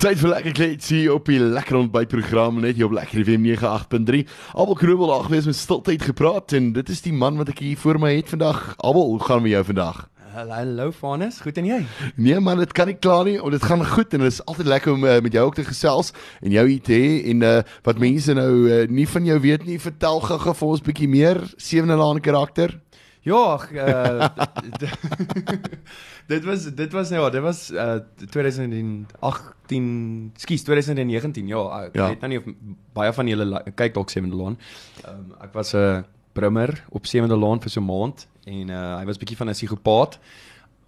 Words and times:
Tyd 0.00 0.16
vir 0.16 0.30
lekker 0.30 0.54
kletsie 0.56 1.00
op 1.12 1.26
die 1.28 1.36
lekker 1.36 1.76
ontbytprogram 1.76 2.62
net 2.64 2.78
hier 2.78 2.86
op 2.86 2.94
Lekker 2.96 3.20
FM 3.20 3.42
98.3. 3.44 4.22
Abel 4.56 4.78
Krummel 4.80 5.10
daar 5.10 5.26
gewees 5.26 5.44
met 5.44 5.58
stiltyd 5.58 6.06
gepraat 6.08 6.54
en 6.56 6.70
dit 6.72 6.88
is 6.88 7.02
die 7.04 7.12
man 7.12 7.36
wat 7.36 7.50
ek 7.52 7.60
hier 7.60 7.76
voor 7.76 8.00
my 8.00 8.14
het 8.14 8.32
vandag. 8.32 8.62
Abel, 8.80 9.10
hoe 9.10 9.20
gaan 9.20 9.44
met 9.44 9.52
jou 9.52 9.60
vandag? 9.68 10.00
Hallo 10.32 10.88
Vanus, 10.96 11.42
goed 11.44 11.60
en 11.60 11.68
jy? 11.68 11.82
Nee 12.16 12.40
man, 12.40 12.62
dit 12.64 12.72
kan 12.72 12.88
nie 12.88 12.96
klaar 12.96 13.28
nie. 13.28 13.36
Dit 13.52 13.68
gaan 13.68 13.84
goed 13.84 14.16
en 14.16 14.24
dit 14.24 14.32
is 14.32 14.40
altyd 14.48 14.72
lekker 14.72 14.96
om 14.96 15.04
uh, 15.04 15.20
met 15.20 15.36
jou 15.36 15.44
ook 15.50 15.60
te 15.60 15.68
gesels 15.68 16.14
en 16.40 16.56
jou 16.56 16.64
hier 16.64 16.80
te 16.80 16.96
hê 16.96 17.14
en 17.34 17.44
uh, 17.44 17.54
wat 17.84 18.00
mense 18.00 18.40
nou 18.40 18.52
uh, 18.70 18.86
nie 18.88 19.04
van 19.04 19.28
jou 19.28 19.36
weet 19.44 19.68
nie, 19.68 19.76
vertel 19.84 20.24
gou 20.24 20.40
vir 20.62 20.68
ons 20.70 20.86
bietjie 20.88 21.12
meer 21.12 21.44
sewende 21.60 22.00
laan 22.00 22.24
karakter. 22.24 22.78
Ja, 23.20 23.60
uh, 23.72 24.28
dit 26.30 26.46
was 26.46 26.66
dit 26.74 26.92
was 26.94 27.10
nou 27.10 27.24
ja, 27.24 27.30
dit 27.30 27.42
was 27.42 27.70
uh, 27.70 27.98
2018, 28.30 30.32
skus 30.36 30.64
2019. 30.66 31.50
Ja, 31.50 31.64
ek 31.86 31.98
ja. 31.98 32.10
weet 32.12 32.24
nou 32.24 32.30
nie 32.32 32.40
of 32.40 32.48
baie 32.96 33.14
van 33.16 33.30
julle 33.30 33.62
kyk 33.78 33.96
dalk 33.96 34.12
Sewende 34.12 34.38
Laan. 34.38 34.58
Um, 35.06 35.34
ek 35.42 35.54
was 35.56 35.74
'n 35.74 35.82
uh, 35.82 36.02
brummer 36.36 36.70
op 36.94 37.08
Sewende 37.10 37.38
Laan 37.38 37.62
vir 37.62 37.70
so 37.70 37.80
'n 37.80 37.90
maand 37.90 38.28
en 38.46 38.70
uh, 38.70 38.98
hy 39.00 39.04
was 39.10 39.18
bietjie 39.18 39.36
van 39.36 39.50
'n 39.50 39.58
psigopaat. 39.58 40.18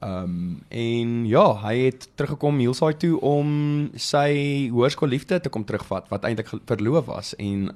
Ehm 0.02 0.24
um, 0.24 0.62
en 0.68 1.26
ja, 1.26 1.46
hy 1.62 1.76
het 1.86 2.08
teruggekom 2.14 2.58
Hielsaai 2.58 2.96
toe 2.96 3.20
om 3.20 3.90
sy 3.94 4.68
hoërskoolliefde 4.70 5.40
te 5.40 5.48
kom 5.48 5.64
terugvat 5.64 6.08
wat 6.10 6.24
eintlik 6.24 6.50
verloof 6.66 7.06
was 7.06 7.34
en 7.38 7.70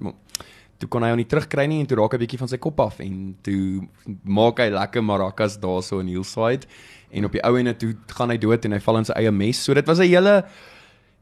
toe 0.79 0.89
kon 0.89 1.03
hy 1.03 1.13
hom 1.13 1.21
nie 1.21 1.31
terugkry 1.31 1.67
nie 1.71 1.79
en 1.81 1.87
toe 1.87 1.99
raak 1.99 2.17
hy 2.17 2.25
bietjie 2.25 2.41
van 2.41 2.51
sy 2.51 2.59
kop 2.59 2.81
af 2.81 2.99
en 3.01 3.37
toe 3.47 3.87
maak 4.25 4.59
hy 4.59 4.69
lekker 4.75 5.03
maracas 5.03 5.59
daarso 5.63 6.01
in 6.03 6.11
Hillside 6.13 6.67
en 7.11 7.29
op 7.29 7.33
die 7.33 7.43
ou 7.47 7.57
ene 7.59 7.77
toe 7.77 7.95
gaan 8.17 8.31
hy 8.31 8.39
dood 8.39 8.65
en 8.65 8.73
hy 8.77 8.81
val 8.81 9.01
in 9.01 9.09
sy 9.09 9.17
eie 9.21 9.33
mes. 9.33 9.61
So 9.63 9.75
dit 9.75 9.87
was 9.87 9.99
'n 9.99 10.11
hele 10.11 10.45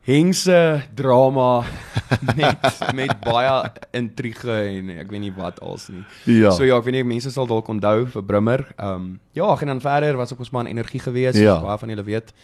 hengse 0.04 0.82
drama 0.94 1.64
met 2.36 2.60
met 2.94 3.12
baie 3.24 3.70
intrige 3.96 4.52
en 4.52 4.90
ek 4.98 5.10
weet 5.10 5.20
nie 5.20 5.32
wat 5.36 5.60
als 5.64 5.88
nie. 5.88 6.04
Ja. 6.28 6.52
So 6.52 6.64
ja, 6.64 6.76
ek 6.76 6.84
weet 6.84 7.00
nie 7.00 7.06
mense 7.14 7.32
sal 7.32 7.48
dalk 7.48 7.68
onthou 7.72 8.04
vir 8.06 8.24
Brummer. 8.24 8.66
Ehm 8.76 8.94
um, 8.94 9.20
ja, 9.32 9.48
en 9.60 9.66
dan 9.66 9.80
verder 9.80 10.16
was 10.16 10.32
ook 10.32 10.44
ons 10.44 10.52
man 10.52 10.66
energie 10.66 11.00
geweest, 11.00 11.40
ja. 11.40 11.60
baie 11.60 11.78
van 11.78 11.88
julle 11.88 12.04
weet. 12.04 12.34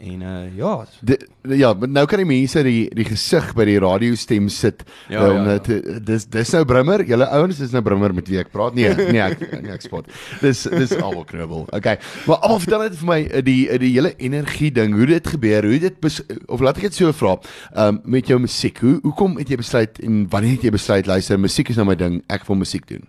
En 0.00 0.22
uh 0.22 0.56
ja, 0.56 0.84
de, 1.00 1.28
ja, 1.42 1.74
maar 1.74 1.88
nou 1.88 2.06
kan 2.08 2.22
die 2.22 2.28
mense 2.28 2.62
die 2.64 2.86
die 2.96 3.04
gesig 3.04 3.50
by 3.56 3.66
die 3.68 3.76
radiostem 3.82 4.46
sit. 4.48 4.80
Ja, 5.12 5.26
um, 5.28 5.44
ja, 5.44 5.58
ja. 5.60 5.98
dis 6.08 6.24
dis 6.24 6.52
nou 6.56 6.62
Brimmer. 6.64 7.04
Julle 7.04 7.28
ouens 7.36 7.60
is 7.60 7.74
nou 7.76 7.82
Brimmer 7.84 8.14
met 8.16 8.30
wie 8.32 8.40
ek 8.40 8.48
praat. 8.54 8.78
Nee, 8.78 8.94
nee, 8.96 9.20
ek 9.20 9.44
nee, 9.58 9.74
ek 9.74 9.84
spot. 9.84 10.08
Dis 10.40 10.64
dis 10.72 10.96
almal 10.96 11.26
knubbel. 11.28 11.66
Okay. 11.76 11.98
Maar 12.24 12.40
almal 12.40 12.64
vertel 12.64 12.86
net 12.86 12.98
vir 13.02 13.12
my 13.12 13.20
eh, 13.26 13.44
die 13.44 13.58
eh, 13.68 13.80
die 13.82 13.92
hele 13.92 14.14
energie 14.16 14.72
ding, 14.80 14.96
hoe 14.96 15.12
dit 15.12 15.32
gebeur, 15.36 15.68
hoe 15.68 15.84
dit 15.84 16.10
of 16.48 16.64
laat 16.64 16.80
ek 16.80 16.88
dit 16.88 17.00
so 17.02 17.12
vra. 17.20 17.36
Um 17.84 18.00
met 18.16 18.32
jou 18.32 18.40
musiek. 18.40 18.80
Hoe 18.80 18.96
hoekom 19.04 19.36
het 19.36 19.52
jy 19.52 19.60
besluit 19.60 20.00
en 20.00 20.22
wanneer 20.32 20.56
het 20.56 20.68
jy 20.70 20.76
besluit 20.80 21.10
luister, 21.10 21.40
musiek 21.40 21.68
is 21.68 21.76
nou 21.76 21.90
my 21.92 22.00
ding. 22.00 22.22
Ek 22.32 22.48
wil 22.48 22.62
musiek 22.64 22.88
doen. 22.88 23.04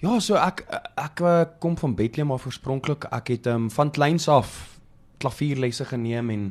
Ja, 0.00 0.16
so 0.24 0.40
ek 0.40 0.64
ek, 0.72 1.20
ek 1.20 1.58
kom 1.60 1.76
van 1.80 1.92
Bethlehem 2.00 2.32
af 2.32 2.48
oorspronklik. 2.48 3.10
Ek 3.12 3.36
het 3.36 3.52
um 3.52 3.68
van 3.72 3.92
kleins 3.92 4.24
af 4.32 4.73
klavierlesse 5.24 5.88
geneem 5.90 6.30
en 6.30 6.46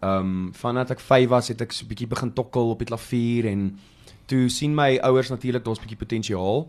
ehm 0.00 0.18
um, 0.20 0.50
vandat 0.54 0.90
ek 0.94 1.00
5 1.00 1.28
was 1.28 1.48
het 1.48 1.60
ek 1.60 1.72
so 1.72 1.84
'n 1.84 1.88
bietjie 1.88 2.08
begin 2.08 2.32
tokkel 2.32 2.70
op 2.70 2.78
die 2.78 2.90
klavier 2.92 3.46
en 3.46 3.78
toe 4.26 4.48
sien 4.48 4.74
my 4.74 4.98
ouers 5.02 5.30
natuurlik 5.30 5.64
daar's 5.64 5.78
'n 5.78 5.86
bietjie 5.86 6.04
potensiaal. 6.04 6.68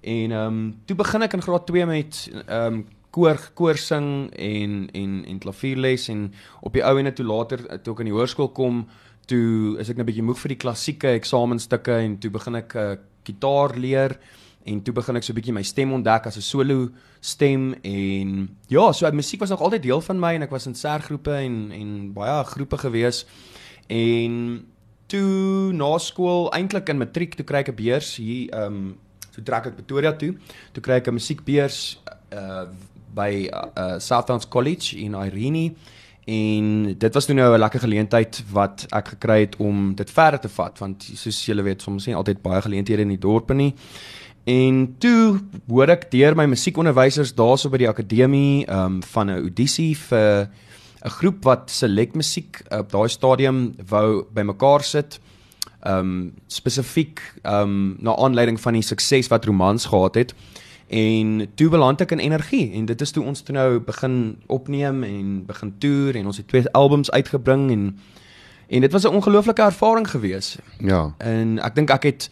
En 0.00 0.30
ehm 0.30 0.46
um, 0.46 0.80
toe 0.86 0.96
begin 0.96 1.22
ek 1.22 1.32
in 1.32 1.42
graad 1.42 1.66
2 1.66 1.86
met 1.86 2.30
ehm 2.46 2.74
um, 2.74 2.86
koor 3.12 3.38
koor 3.54 3.76
sing 3.76 4.30
en 4.32 4.88
en 4.92 5.24
en 5.28 5.38
klavierles 5.38 6.08
en 6.08 6.32
op 6.60 6.72
die 6.72 6.84
ou 6.84 6.98
ene 6.98 7.12
toe 7.12 7.26
later 7.26 7.58
toe 7.82 7.92
ek 7.94 8.00
in 8.00 8.08
die 8.10 8.16
hoërskool 8.16 8.52
kom 8.56 8.86
toe 9.26 9.76
is 9.78 9.90
ek 9.90 9.96
net 9.96 10.06
'n 10.06 10.10
bietjie 10.10 10.24
moeg 10.24 10.38
vir 10.38 10.48
die 10.48 10.62
klassieke 10.64 11.12
eksamenstukke 11.18 11.92
en 11.92 12.18
toe 12.18 12.30
begin 12.30 12.54
ek 12.56 12.74
uh, 12.74 12.96
gitaar 13.24 13.76
leer 13.76 14.16
en 14.64 14.82
toe 14.82 14.94
begin 14.94 15.16
ek 15.16 15.22
so 15.22 15.32
'n 15.32 15.36
bietjie 15.36 15.54
my 15.54 15.62
stem 15.62 15.92
ontdek 15.92 16.26
as 16.26 16.36
'n 16.36 16.40
solo 16.40 16.90
stem 17.20 17.74
en 17.82 18.56
ja, 18.68 18.92
so 18.92 19.10
musiek 19.12 19.40
was 19.40 19.50
nog 19.50 19.60
altyd 19.60 19.82
deel 19.82 20.00
van 20.00 20.18
my 20.18 20.34
en 20.34 20.42
ek 20.42 20.50
was 20.50 20.66
in 20.66 20.74
sergroepe 20.74 21.32
en 21.32 21.70
en 21.72 22.12
baie 22.12 22.44
groepe 22.44 22.78
gewees. 22.78 23.26
En 23.88 24.64
toe 25.06 25.72
na 25.72 25.98
skool 25.98 26.50
eintlik 26.52 26.88
in 26.88 26.98
matriek 26.98 27.34
toe 27.34 27.44
kry 27.44 27.58
ek 27.58 27.68
'n 27.68 27.74
beurs 27.74 28.16
hier 28.16 28.50
ehm 28.50 28.66
um, 28.66 28.98
toe 29.32 29.42
trek 29.42 29.66
ek 29.66 29.74
Pretoria 29.74 30.12
toe. 30.12 30.36
Toe 30.72 30.82
kry 30.82 30.94
ek 31.00 31.08
'n 31.08 31.14
musiekbeurs 31.14 31.98
uh 32.32 32.66
by 33.14 33.50
uh, 33.52 33.98
Southdowns 33.98 34.48
College 34.48 34.96
in 34.96 35.12
Irene. 35.12 35.74
En 36.24 36.94
dit 36.98 37.14
was 37.14 37.26
toe 37.26 37.34
nou 37.34 37.54
'n 37.54 37.58
lekker 37.58 37.80
geleentheid 37.80 38.44
wat 38.50 38.86
ek 38.88 39.08
gekry 39.08 39.40
het 39.40 39.56
om 39.56 39.94
dit 39.94 40.10
verder 40.10 40.40
te 40.40 40.48
vat 40.48 40.78
want 40.78 41.02
soos 41.14 41.44
julle 41.44 41.62
weet 41.62 41.82
soms 41.82 42.06
nie 42.06 42.14
altyd 42.14 42.42
baie 42.42 42.62
geleenthede 42.62 43.02
in 43.02 43.08
die 43.08 43.18
dorpe 43.18 43.54
nie 43.54 43.74
En 44.44 44.94
toe 44.98 45.38
hoor 45.70 45.92
ek 45.94 46.08
deur 46.10 46.34
my 46.34 46.48
musiekonderwysers 46.50 47.34
daarso 47.38 47.70
by 47.70 47.78
die 47.84 47.90
akademie 47.90 48.66
um 48.66 48.98
van 49.14 49.30
'n 49.30 49.38
audisie 49.46 49.94
vir 49.96 50.50
'n 51.04 51.10
groep 51.18 51.44
wat 51.44 51.70
select 51.70 52.14
musiek 52.14 52.62
op 52.70 52.90
daai 52.90 53.08
stadium 53.08 53.74
wou 53.88 54.26
bymekaar 54.34 54.82
sit. 54.82 55.20
Um 55.86 56.34
spesifiek 56.46 57.20
um 57.44 57.96
na 58.00 58.16
aanleiding 58.16 58.60
van 58.60 58.72
die 58.72 58.82
sukses 58.82 59.28
wat 59.28 59.44
Romans 59.44 59.86
gehad 59.86 60.14
het. 60.14 60.34
En 60.88 61.48
toe 61.54 61.68
beland 61.68 62.00
ek 62.00 62.10
in 62.10 62.18
energie 62.18 62.72
en 62.72 62.84
dit 62.84 63.00
is 63.00 63.10
toe 63.10 63.24
ons 63.24 63.40
toe 63.40 63.54
nou 63.54 63.80
begin 63.80 64.36
opneem 64.46 65.02
en 65.02 65.46
begin 65.46 65.74
toer 65.78 66.16
en 66.16 66.26
ons 66.26 66.36
het 66.36 66.48
twee 66.48 66.70
albums 66.70 67.10
uitgebring 67.10 67.70
en 67.70 67.98
en 68.68 68.80
dit 68.80 68.92
was 68.92 69.04
'n 69.04 69.14
ongelooflike 69.14 69.62
ervaring 69.62 70.10
gewees. 70.10 70.58
Ja. 70.78 71.14
En 71.18 71.58
ek 71.58 71.74
dink 71.74 71.90
ek 71.90 72.02
het 72.02 72.30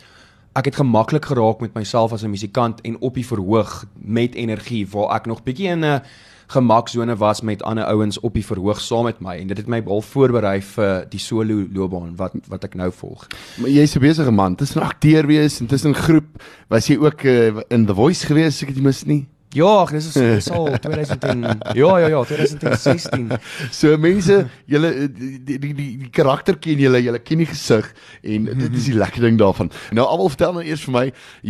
ek 0.59 0.65
het 0.65 0.81
gemaklik 0.81 1.25
geraak 1.31 1.61
met 1.61 1.75
myself 1.75 2.13
as 2.13 2.23
'n 2.25 2.31
musikant 2.31 2.81
en 2.81 2.99
op 3.01 3.15
die 3.15 3.27
verhoog 3.27 3.85
met 3.95 4.35
energie 4.35 4.87
waar 4.89 5.15
ek 5.17 5.27
nog 5.27 5.43
bietjie 5.43 5.69
in 5.69 5.85
'n 5.85 6.03
gemaksone 6.47 7.17
was 7.17 7.41
met 7.41 7.63
ander 7.63 7.85
ouens 7.85 8.21
op 8.21 8.35
die 8.35 8.45
verhoog 8.47 8.81
saam 8.81 9.05
met 9.05 9.21
my 9.21 9.37
en 9.39 9.47
dit 9.47 9.57
het 9.57 9.67
my 9.67 9.83
al 9.87 10.03
voorberei 10.03 10.61
vir 10.63 11.07
die 11.11 11.21
solo 11.21 11.67
loopbaan 11.73 12.17
wat 12.17 12.33
wat 12.49 12.65
ek 12.65 12.75
nou 12.75 12.91
volg. 12.93 13.27
Maar 13.59 13.71
jy's 13.71 13.95
'n 13.95 14.01
besige 14.01 14.31
man, 14.31 14.55
tussen 14.55 14.83
akteur 14.83 15.27
wees 15.27 15.61
en 15.61 15.67
tussen 15.67 15.95
groep, 15.95 16.43
was 16.69 16.87
jy 16.87 16.97
ook 16.97 17.23
uh, 17.23 17.61
in 17.69 17.87
The 17.87 17.95
Voice 17.95 18.27
gewees, 18.27 18.63
ek 18.63 18.69
het 18.69 18.77
jy 18.77 18.83
mis 18.83 19.05
nie? 19.05 19.27
Ja, 19.51 19.85
dis 19.91 20.07
is 20.07 20.15
dis 20.15 20.49
al 20.55 20.69
2010. 20.79 21.41
Ja, 21.75 21.99
ja, 21.99 22.09
ja, 22.13 22.21
2016. 22.25 23.33
So 23.75 23.97
mense, 23.99 24.45
julle 24.71 24.93
die 25.11 25.41
die 25.43 25.59
die, 25.59 25.75
die 26.05 26.11
karakter 26.15 26.55
ken 26.63 26.79
julle, 26.79 27.01
julle 27.03 27.19
ken 27.19 27.43
die 27.43 27.49
gesig 27.51 27.89
en 28.23 28.47
dit 28.47 28.77
is 28.79 28.87
die 28.93 28.95
lekker 28.95 29.27
ding 29.27 29.41
daarvan. 29.41 29.73
Nou 29.97 30.07
almal 30.07 30.31
vertel 30.31 30.55
nou 30.55 30.63
eers 30.63 30.85
vir 30.87 30.95
my 30.95 31.05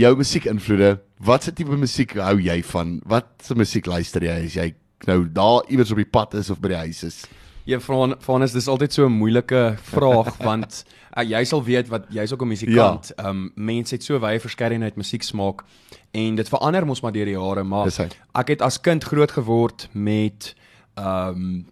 jou 0.05 0.15
musiekinvloede. 0.23 0.95
Wat 1.29 1.45
se 1.45 1.53
tipe 1.53 1.77
musiek 1.77 2.17
hou 2.17 2.39
jy 2.41 2.63
van? 2.71 2.97
Wat 3.11 3.29
se 3.45 3.59
musiek 3.59 3.91
luister 3.91 4.25
jy 4.25 4.39
as 4.47 4.57
jy 4.57 4.71
nou 5.09 5.23
daar 5.29 5.69
iewers 5.69 5.93
op 5.93 6.01
die 6.01 6.09
pad 6.09 6.39
is 6.41 6.49
of 6.53 6.61
by 6.65 6.73
die 6.73 6.83
huis 6.87 7.05
is? 7.05 7.21
Ja, 7.71 7.79
van 7.81 8.43
is 8.43 8.53
dis 8.53 8.67
altyd 8.67 8.93
so 8.93 9.07
'n 9.07 9.13
moeilike 9.13 9.75
vraag 9.83 10.37
want 10.51 10.85
uh, 11.15 11.23
jy 11.23 11.45
sal 11.45 11.63
weet 11.65 11.89
wat 11.89 12.07
jy's 12.11 12.33
ook 12.33 12.43
'n 12.43 12.49
musikant. 12.49 13.13
Ja. 13.17 13.25
Ehm 13.25 13.27
ja. 13.27 13.31
um, 13.31 13.53
mense 13.55 13.95
het 13.95 14.05
so 14.05 14.19
wye 14.19 14.41
verskeidenheid 14.41 14.97
musieksmaak 14.97 15.63
en 16.11 16.35
dit 16.35 16.49
verander 16.49 16.87
mos 16.87 17.01
maar 17.01 17.13
deur 17.13 17.25
die 17.25 17.39
jare, 17.39 17.63
maar 17.63 17.87
ek 18.35 18.49
het 18.49 18.63
as 18.63 18.81
kind 18.81 19.05
groot 19.05 19.31
geword 19.31 19.89
met 19.93 20.55
ehm 20.95 21.29
um, 21.29 21.67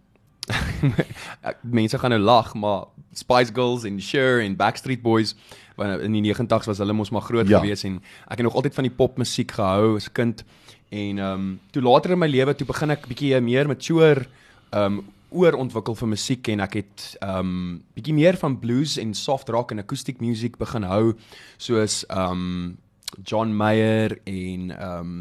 mense 1.80 1.98
gaan 1.98 2.10
nou 2.10 2.22
lag, 2.22 2.54
maar 2.54 2.84
Spice 3.12 3.52
Girls 3.54 3.84
en 3.84 4.00
Cher 4.00 4.40
en 4.40 4.56
Backstreet 4.56 5.02
Boys 5.02 5.34
wanneer 5.76 6.00
in 6.00 6.12
die 6.12 6.34
90's 6.34 6.66
was 6.66 6.78
hulle 6.78 6.92
mos 6.92 7.10
maar 7.10 7.22
groot 7.22 7.48
ja. 7.48 7.58
gewees 7.58 7.84
en 7.84 8.02
ek 8.26 8.38
het 8.38 8.46
nog 8.46 8.54
altyd 8.54 8.74
van 8.74 8.84
die 8.84 8.94
popmusiek 8.94 9.50
gehou 9.50 9.96
as 9.96 10.12
kind 10.12 10.44
en 10.88 11.18
ehm 11.18 11.32
um, 11.32 11.60
toe 11.70 11.82
later 11.82 12.10
in 12.10 12.18
my 12.18 12.28
lewe 12.28 12.54
toe 12.54 12.66
begin 12.66 12.90
ek 12.90 13.06
bietjie 13.06 13.40
meer 13.40 13.66
mature 13.66 14.26
ehm 14.70 14.98
um, 14.98 15.04
oor 15.30 15.56
ontwikkel 15.58 15.96
vir 15.98 16.08
musiek 16.08 16.48
en 16.52 16.62
ek 16.64 16.78
het 16.80 17.06
um 17.24 17.52
bietjie 17.96 18.16
meer 18.16 18.38
van 18.40 18.58
blues 18.60 18.96
en 19.00 19.14
soft 19.16 19.50
rock 19.52 19.72
en 19.74 19.82
acoustic 19.82 20.22
music 20.24 20.56
begin 20.60 20.86
hou 20.88 21.14
soos 21.60 22.04
um 22.08 22.78
John 23.24 23.52
Mayer 23.56 24.18
en 24.28 24.70
um 24.72 25.12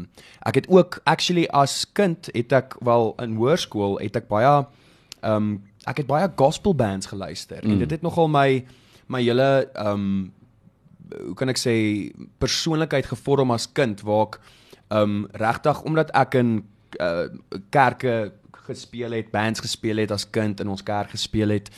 ek 0.48 0.62
het 0.62 0.68
ook 0.72 1.00
actually 1.04 1.46
as 1.52 1.84
kind 1.92 2.30
het 2.34 2.52
ek 2.52 2.78
wel 2.84 3.12
in 3.24 3.36
hoërskool 3.40 3.98
het 4.02 4.16
ek 4.20 4.30
baie 4.32 4.54
um 5.26 5.58
ek 5.88 6.04
het 6.04 6.08
baie 6.08 6.28
gospel 6.36 6.76
bands 6.76 7.12
geluister 7.12 7.64
mm. 7.64 7.72
en 7.72 7.84
dit 7.84 7.96
het 7.98 8.04
nogal 8.06 8.32
my 8.32 8.64
my 9.08 9.22
hele 9.24 9.68
um 9.76 10.32
hoe 11.08 11.36
kan 11.36 11.48
ek 11.48 11.60
sê 11.60 11.74
persoonlikheid 12.40 13.08
gevorm 13.08 13.52
as 13.52 13.68
kind 13.72 14.00
waar 14.04 14.28
ek 14.28 14.40
um 14.88 15.22
regtig 15.36 15.84
omdat 15.84 16.12
ek 16.16 16.40
in 16.40 16.52
uh, 16.96 17.28
kerke 17.70 18.32
gespeel 18.68 19.16
het, 19.16 19.30
bands 19.34 19.60
gespeel 19.64 20.02
het 20.04 20.12
as 20.14 20.26
kind 20.30 20.60
in 20.60 20.68
ons 20.68 20.82
kerk 20.82 21.14
gespeel 21.16 21.56
het. 21.56 21.70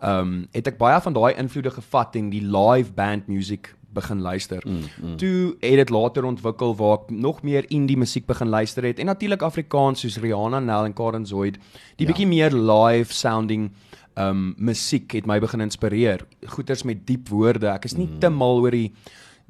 Ehm 0.00 0.20
um, 0.20 0.46
het 0.52 0.70
ek 0.72 0.78
baie 0.78 1.00
van 1.00 1.16
daai 1.16 1.34
invloede 1.34 1.70
gevat 1.70 2.16
en 2.16 2.30
die 2.30 2.44
live 2.44 2.92
band 2.94 3.26
music 3.26 3.74
begin 3.96 4.20
luister. 4.20 4.62
Mm, 4.66 4.84
mm. 5.02 5.16
Toe 5.16 5.56
het 5.60 5.80
dit 5.80 5.90
later 5.90 6.24
ontwikkel 6.28 6.76
waar 6.76 6.98
ek 6.98 7.10
nog 7.10 7.42
meer 7.42 7.64
indie 7.72 7.96
musiek 7.96 8.26
begin 8.28 8.48
luister 8.52 8.84
het 8.84 9.00
en 9.00 9.08
natuurlik 9.12 9.42
Afrikaans 9.42 10.04
soos 10.04 10.18
Rihanna, 10.22 10.60
Nel 10.60 10.84
en 10.84 10.96
Karen 10.96 11.26
Zoid, 11.26 11.56
die 11.96 12.06
ja. 12.06 12.12
bietjie 12.12 12.28
meer 12.28 12.52
live 12.52 13.12
sounding 13.12 13.70
um 14.16 14.54
musiek 14.56 15.12
het 15.12 15.26
my 15.28 15.38
begin 15.40 15.60
inspireer. 15.60 16.24
Goeters 16.56 16.86
met 16.88 17.04
diep 17.08 17.28
woorde. 17.28 17.68
Ek 17.68 17.84
is 17.84 17.96
nie 17.96 18.08
mm. 18.08 18.20
te 18.22 18.30
mal 18.32 18.62
oor 18.64 18.72
die 18.72 18.90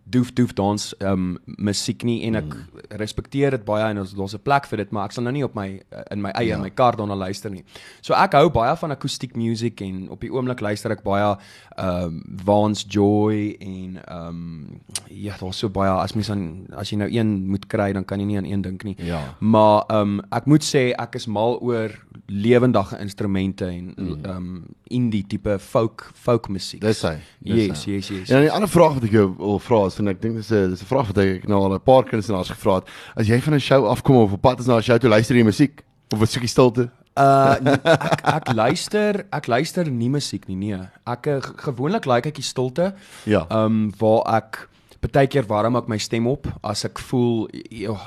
doef 0.08 0.32
doef 0.32 0.53
dans 0.55 0.94
um 1.03 1.38
musiek 1.58 2.05
nie 2.06 2.20
en 2.29 2.38
ek 2.38 2.47
mm. 2.47 2.82
respekteer 3.00 3.56
dit 3.56 3.64
baie 3.67 3.88
en 3.91 3.99
ons 4.05 4.12
los 4.14 4.35
'n 4.35 4.43
plek 4.43 4.69
vir 4.70 4.79
dit 4.85 4.93
maar 4.94 5.08
ek 5.11 5.17
sal 5.17 5.25
nou 5.26 5.32
nie 5.35 5.44
op 5.44 5.55
my 5.58 5.81
in 6.14 6.23
my 6.23 6.31
eie 6.38 6.53
ja. 6.55 6.58
my 6.62 6.70
kar 6.70 6.97
daarna 6.97 7.17
luister 7.19 7.50
nie. 7.50 7.64
So 8.03 8.14
ek 8.14 8.37
hou 8.38 8.49
baie 8.50 8.76
van 8.76 8.94
akoestiek 8.94 9.35
musiek 9.37 9.81
en 9.82 10.08
op 10.11 10.20
die 10.20 10.31
oomblik 10.31 10.61
luister 10.61 10.94
ek 10.94 11.03
baie 11.03 11.37
um 11.76 12.23
Vance 12.44 12.87
Joy 12.88 13.56
en 13.61 13.99
um 14.06 14.81
ja, 15.11 15.35
daar's 15.41 15.58
so 15.58 15.69
baie 15.69 15.91
as 15.91 16.14
mens 16.14 16.31
aan 16.31 16.67
as 16.76 16.91
jy 16.93 16.99
nou 16.99 17.11
een 17.11 17.50
moet 17.50 17.67
kry 17.67 17.93
dan 17.93 18.05
kan 18.05 18.20
jy 18.20 18.26
nie 18.26 18.38
aan 18.38 18.47
een 18.47 18.62
dink 18.62 18.85
nie. 18.85 18.97
Ja. 18.99 19.35
Maar 19.41 19.85
um 19.91 20.20
ek 20.31 20.47
moet 20.47 20.62
sê 20.62 20.93
ek 20.94 21.17
is 21.17 21.26
mal 21.26 21.59
oor 21.59 21.91
lewendige 22.26 22.99
instrumente 23.00 23.67
en 23.67 23.94
mm. 23.97 24.25
um 24.25 24.64
indie 24.87 25.25
tipe 25.26 25.59
folk 25.59 26.11
folk 26.14 26.49
musiek. 26.49 26.81
Dis 26.81 27.02
hy. 27.02 27.17
Yes, 27.43 27.85
yes, 27.85 28.09
yes. 28.09 28.29
Ja, 28.29 28.38
'n 28.38 28.55
ander 28.55 28.70
vraag 28.70 28.94
wat 28.94 29.05
ek 29.05 29.11
jou 29.11 29.35
wil 29.38 29.59
vra 29.59 29.87
is 29.87 29.96
en 29.99 30.09
ek 30.09 30.21
dink 30.23 30.37
dis 30.37 30.51
'n 30.51 30.71
dis 30.71 30.83
'n 30.83 30.87
vraag 30.87 31.07
wat 31.13 31.19
ek 31.19 31.49
nou 31.49 31.63
al 31.63 31.75
'n 31.75 31.81
paar 31.81 32.05
kunstenaars 32.05 32.51
gevra 32.51 32.75
het. 32.77 32.89
As 33.17 33.27
jy 33.27 33.41
van 33.41 33.55
'n 33.55 33.61
show 33.61 33.87
afkom 33.87 34.17
of 34.17 34.33
op 34.33 34.43
pad 34.43 34.61
is 34.61 34.67
na 34.67 34.77
'n 34.77 34.83
show 34.83 34.99
toe 34.99 35.11
luister 35.11 35.37
jy 35.37 35.45
musiek 35.45 35.83
of 36.13 36.21
'n 36.21 36.27
stukkie 36.27 36.49
stilte? 36.49 36.91
Uh 37.17 37.57
ek 37.65 38.21
ek 38.25 38.53
luister 38.53 39.25
ek 39.33 39.47
luister 39.47 39.91
nie 39.91 40.11
musiek 40.11 40.47
nie 40.49 40.57
nee. 40.57 40.81
Ek 41.07 41.27
gewoonlik 41.65 42.05
like 42.05 42.29
ek 42.29 42.35
die 42.35 42.45
stilte. 42.45 42.95
Ja. 43.25 43.47
Um 43.51 43.91
waar 43.99 44.37
ek 44.37 44.69
Partykeer 45.01 45.47
warm 45.47 45.77
ek 45.77 45.89
my 45.89 45.99
stem 45.99 46.27
op 46.27 46.47
as 46.63 46.85
ek 46.85 46.99
voel 46.99 47.49
joh, 47.71 48.01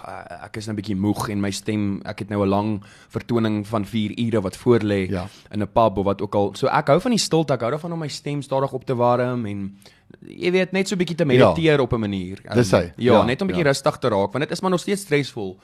ek 0.46 0.58
is 0.58 0.68
nou 0.68 0.74
'n 0.74 0.80
bietjie 0.82 0.96
moeg 0.96 1.30
en 1.30 1.42
my 1.42 1.52
stem, 1.52 2.02
ek 2.06 2.20
het 2.20 2.30
nou 2.30 2.44
'n 2.44 2.50
lang 2.50 2.84
vertoning 3.10 3.68
van 3.68 3.86
4 3.86 4.18
ure 4.18 4.42
wat 4.42 4.58
voor 4.58 4.80
lê 4.80 5.10
ja. 5.10 5.28
in 5.52 5.62
'n 5.62 5.68
pub 5.68 5.98
of 5.98 6.06
wat 6.06 6.22
ook 6.22 6.36
al. 6.36 6.56
So 6.56 6.68
ek 6.68 6.88
hou 6.88 7.00
van 7.00 7.12
die 7.12 7.20
stilte, 7.20 7.54
ek 7.54 7.62
hou 7.62 7.72
daarvan 7.72 7.94
om 7.94 8.00
my 8.00 8.08
stem 8.08 8.42
stadig 8.42 8.74
op 8.74 8.86
te 8.86 8.96
warm 8.96 9.46
en 9.46 9.76
jy 10.22 10.52
weet 10.52 10.72
net 10.72 10.88
so 10.88 10.96
'n 10.96 11.00
bietjie 11.00 11.18
te 11.18 11.26
mediteer 11.26 11.78
ja. 11.78 11.82
op 11.82 11.94
'n 11.94 12.00
manier. 12.00 12.40
Dis 12.54 12.72
hy. 12.72 12.94
Ja, 12.98 13.14
ja, 13.14 13.24
net 13.24 13.42
om 13.42 13.48
'n 13.48 13.52
bietjie 13.52 13.66
ja. 13.66 13.72
rustig 13.72 13.98
te 13.98 14.10
raak 14.10 14.32
want 14.32 14.40
dit 14.40 14.52
is 14.52 14.62
maar 14.62 14.72
nog 14.72 14.80
steeds 14.80 15.02
stresvol 15.02 15.60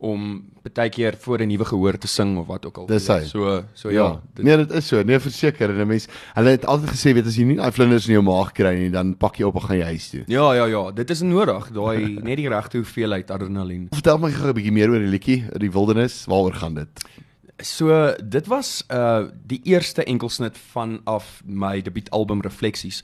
om 0.00 0.44
baie 0.64 0.90
keer 0.90 1.16
voor 1.20 1.40
'n 1.40 1.48
nuwe 1.48 1.64
gehoor 1.64 1.98
te 1.98 2.06
sing 2.06 2.38
of 2.38 2.46
wat 2.46 2.66
ook 2.66 2.78
al. 2.78 2.86
Dis 2.86 3.06
hy. 3.06 3.24
So 3.24 3.64
so 3.74 3.90
ja. 3.90 4.04
ja 4.04 4.20
dit, 4.34 4.44
nee, 4.44 4.56
dit 4.56 4.70
is 4.70 4.86
so. 4.86 5.02
Nee, 5.02 5.18
verseker 5.18 5.70
en 5.70 5.80
'n 5.80 5.86
mens, 5.86 6.06
hulle 6.34 6.50
het 6.50 6.66
altyd 6.66 6.90
gesê 6.90 7.12
weet 7.14 7.26
as 7.26 7.36
jy 7.36 7.44
nie 7.44 7.56
daai 7.56 7.72
vlinders 7.72 8.06
in 8.06 8.12
jou 8.12 8.22
maag 8.22 8.52
kry 8.52 8.74
nie, 8.74 8.90
dan 8.90 9.16
pak 9.16 9.36
jy 9.36 9.44
op 9.44 9.54
en 9.54 9.60
gaan 9.60 9.76
jy 9.76 9.84
huis 9.84 10.10
toe. 10.10 10.22
Ja, 10.26 10.52
ja, 10.54 10.64
ja, 10.64 10.90
dit 10.90 11.10
is 11.10 11.20
nodig, 11.20 11.70
daai 11.72 12.08
net 12.28 12.36
die 12.36 12.48
regte 12.48 12.76
hoeveelheid 12.76 13.30
adrenalien. 13.30 13.88
Vertel 13.90 14.18
my 14.18 14.30
gou 14.30 14.48
'n 14.48 14.54
bietjie 14.54 14.72
meer 14.72 14.90
oor 14.90 14.98
die 14.98 15.12
liedjie, 15.12 15.44
die 15.58 15.70
wildernis, 15.70 16.24
waaroor 16.26 16.54
gaan 16.54 16.74
dit? 16.74 17.04
So, 17.62 18.14
dit 18.24 18.46
was 18.46 18.84
uh 18.88 19.28
die 19.46 19.60
eerste 19.64 20.04
enkelsnit 20.04 20.58
van 20.72 21.00
af 21.04 21.42
my 21.44 21.82
debuutalbum 21.82 22.40
Refleksies. 22.40 23.02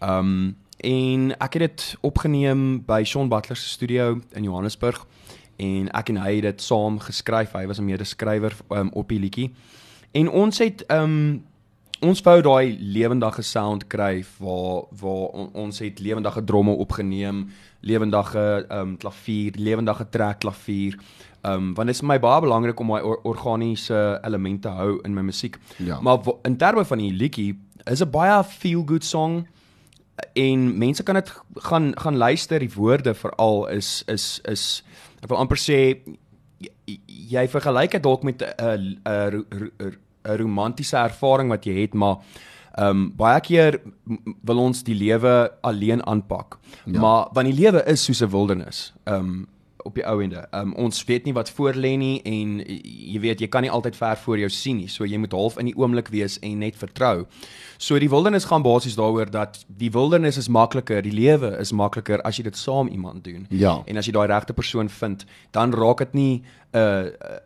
Um 0.00 0.56
en 0.80 1.36
ek 1.36 1.52
het 1.52 1.62
dit 1.62 1.96
opgeneem 2.00 2.84
by 2.86 3.02
Shaun 3.04 3.28
Butler 3.28 3.56
se 3.56 3.68
studio 3.68 4.20
in 4.32 4.42
Johannesburg 4.42 5.06
en 5.60 5.90
ek 5.96 6.08
en 6.12 6.22
hy 6.24 6.34
het 6.38 6.48
dit 6.48 6.64
saam 6.64 6.98
geskryf. 7.02 7.52
Hy 7.52 7.66
was 7.68 7.78
'n 7.78 7.84
medeskrywer 7.84 8.56
um, 8.70 8.90
op 8.92 9.08
die 9.08 9.18
liedjie. 9.18 9.52
En 10.12 10.30
ons 10.30 10.58
het 10.58 10.84
um 10.88 11.44
ons 12.00 12.22
wou 12.24 12.40
daai 12.40 12.78
lewendige 12.80 13.42
sound 13.42 13.86
kry 13.86 14.24
waar 14.38 14.84
waar 15.00 15.26
on, 15.36 15.50
ons 15.52 15.78
het 15.78 16.00
lewendige 16.00 16.44
dromme 16.44 16.72
opgeneem, 16.72 17.50
lewendige 17.80 18.66
um 18.72 18.96
klavier, 18.96 19.52
lewendige 19.56 20.08
trek 20.08 20.38
klavier. 20.38 20.96
Um 21.42 21.74
want 21.74 21.86
dit 21.86 21.94
is 21.94 22.00
vir 22.00 22.08
my 22.08 22.18
baie 22.18 22.40
belangrik 22.40 22.80
om 22.80 22.86
my 22.86 23.00
or 23.00 23.20
organiese 23.22 24.20
elemente 24.24 24.68
hou 24.68 24.98
in 25.04 25.14
my 25.14 25.22
musiek. 25.22 25.58
Ja. 25.76 26.00
Maar 26.00 26.18
in 26.42 26.56
terme 26.56 26.84
van 26.84 26.98
die 26.98 27.12
liedjie 27.12 27.58
is 27.84 28.00
'n 28.00 28.10
baie 28.10 28.44
feel 28.44 28.82
good 28.86 29.04
song 29.04 29.46
en 30.32 30.78
mense 30.78 31.02
kan 31.02 31.14
dit 31.14 31.32
gaan 31.68 31.92
gaan 31.96 32.16
luister 32.16 32.58
die 32.58 32.72
woorde 32.74 33.14
veral 33.14 33.66
is 33.68 34.02
is 34.06 34.40
is 34.44 34.84
ek 35.22 35.28
wil 35.28 35.40
amper 35.42 35.60
sê 35.60 35.78
jy, 36.60 36.98
jy 37.06 37.48
vergelyk 37.48 37.96
dit 37.96 38.02
dalk 38.02 38.22
met 38.22 38.42
'n 38.42 39.00
'n 39.04 39.44
'n 39.80 39.96
romantiese 40.36 40.96
ervaring 40.96 41.48
wat 41.48 41.64
jy 41.64 41.80
het 41.80 41.94
maar 41.94 42.18
ehm 42.78 42.88
um, 42.88 43.12
baie 43.16 43.40
keer 43.40 43.80
wil 44.46 44.58
ons 44.58 44.82
die 44.86 44.94
lewe 44.94 45.50
alleen 45.60 46.06
aanpak 46.06 46.58
ja. 46.84 47.00
maar 47.00 47.28
want 47.32 47.50
die 47.50 47.58
lewe 47.62 47.82
is 47.86 48.04
soos 48.04 48.22
'n 48.22 48.30
wildernis 48.30 48.92
ehm 49.04 49.16
um, 49.16 49.46
op 49.84 49.94
die 49.94 50.04
ou 50.06 50.20
ende. 50.22 50.44
Um, 50.54 50.74
ons 50.74 51.04
weet 51.04 51.24
nie 51.24 51.34
wat 51.36 51.50
voor 51.50 51.74
lê 51.74 51.94
nie 52.00 52.20
en 52.28 52.58
jy 52.64 53.20
weet 53.20 53.40
jy 53.40 53.48
kan 53.48 53.62
nie 53.62 53.70
altyd 53.70 53.96
ver 53.96 54.16
voor 54.16 54.38
jou 54.38 54.50
sien 54.50 54.80
nie. 54.82 54.88
So 54.88 55.04
jy 55.08 55.18
moet 55.18 55.32
half 55.36 55.58
in 55.58 55.70
die 55.70 55.76
oomblik 55.76 56.08
wees 56.08 56.38
en 56.44 56.58
net 56.64 56.78
vertrou. 56.80 57.26
So 57.78 57.98
die 57.98 58.10
wildernis 58.10 58.48
gaan 58.50 58.62
basies 58.66 58.98
daaroor 58.98 59.30
dat 59.30 59.62
die 59.66 59.90
wildernis 59.90 60.36
is 60.40 60.48
makliker, 60.48 61.02
die 61.02 61.14
lewe 61.14 61.56
is 61.60 61.72
makliker 61.72 62.22
as 62.26 62.38
jy 62.38 62.46
dit 62.48 62.56
saam 62.56 62.88
iemand 62.88 63.24
doen. 63.24 63.46
Ja. 63.50 63.80
En 63.86 63.96
as 63.96 64.06
jy 64.06 64.12
daai 64.16 64.28
regte 64.30 64.56
persoon 64.56 64.88
vind, 64.88 65.24
dan 65.50 65.74
raak 65.74 65.98
dit 65.98 66.14
nie 66.14 66.42
'n 66.72 66.78
uh, 66.78 67.38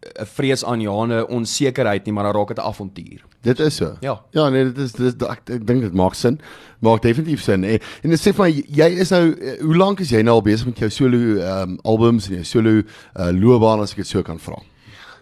'n 0.00 0.26
vrees 0.26 0.64
aan 0.64 0.80
Johanne 0.80 1.26
onsekerheid 1.28 2.04
nie, 2.04 2.12
maar 2.12 2.24
dan 2.24 2.34
raak 2.34 2.48
dit 2.48 2.58
'n 2.58 2.60
avontuur. 2.60 3.24
Dit 3.40 3.58
is 3.58 3.76
so. 3.76 3.96
Ja. 4.00 4.22
Ja, 4.30 4.48
nee, 4.48 4.64
dit 4.64 4.78
is 4.78 4.92
dit 4.92 5.22
ek, 5.22 5.40
ek 5.44 5.66
dink 5.66 5.80
dit 5.80 5.94
maak 5.94 6.14
sin. 6.14 6.40
Maak 6.78 7.02
definitief 7.02 7.42
sin. 7.42 7.64
En, 7.64 7.78
en 8.02 8.10
dit 8.10 8.20
sê 8.20 8.32
vir 8.32 8.44
my 8.44 8.64
jy 8.66 8.88
is 9.00 9.10
nou 9.10 9.36
hoe 9.60 9.76
lank 9.76 10.00
is 10.00 10.10
jy 10.10 10.22
nou 10.22 10.34
al 10.34 10.42
besig 10.42 10.66
met 10.66 10.78
jou 10.78 10.90
solo 10.90 11.18
ehm 11.40 11.70
um, 11.70 11.78
albums 11.84 12.28
en 12.28 12.34
jou 12.34 12.44
solo 12.44 12.70
uh, 12.80 12.84
loopbaan 13.32 13.80
as 13.80 13.90
ek 13.90 13.96
dit 13.96 14.06
so 14.06 14.22
kan 14.22 14.38
vra? 14.38 14.56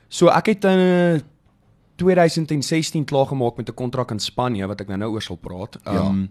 So 0.09 0.29
ek 0.29 0.47
het 0.47 0.65
in 0.65 0.79
uh, 0.79 1.21
2016 1.99 3.05
klaar 3.05 3.27
gemaak 3.27 3.57
met 3.57 3.69
'n 3.69 3.75
kontrak 3.75 4.11
in 4.11 4.19
Spanje 4.19 4.67
wat 4.67 4.81
ek 4.81 4.89
nou 4.89 4.99
nou 4.99 5.11
oor 5.13 5.23
sal 5.23 5.37
praat. 5.37 5.77
Ehm 5.85 6.07
um, 6.07 6.21
ja. 6.21 6.29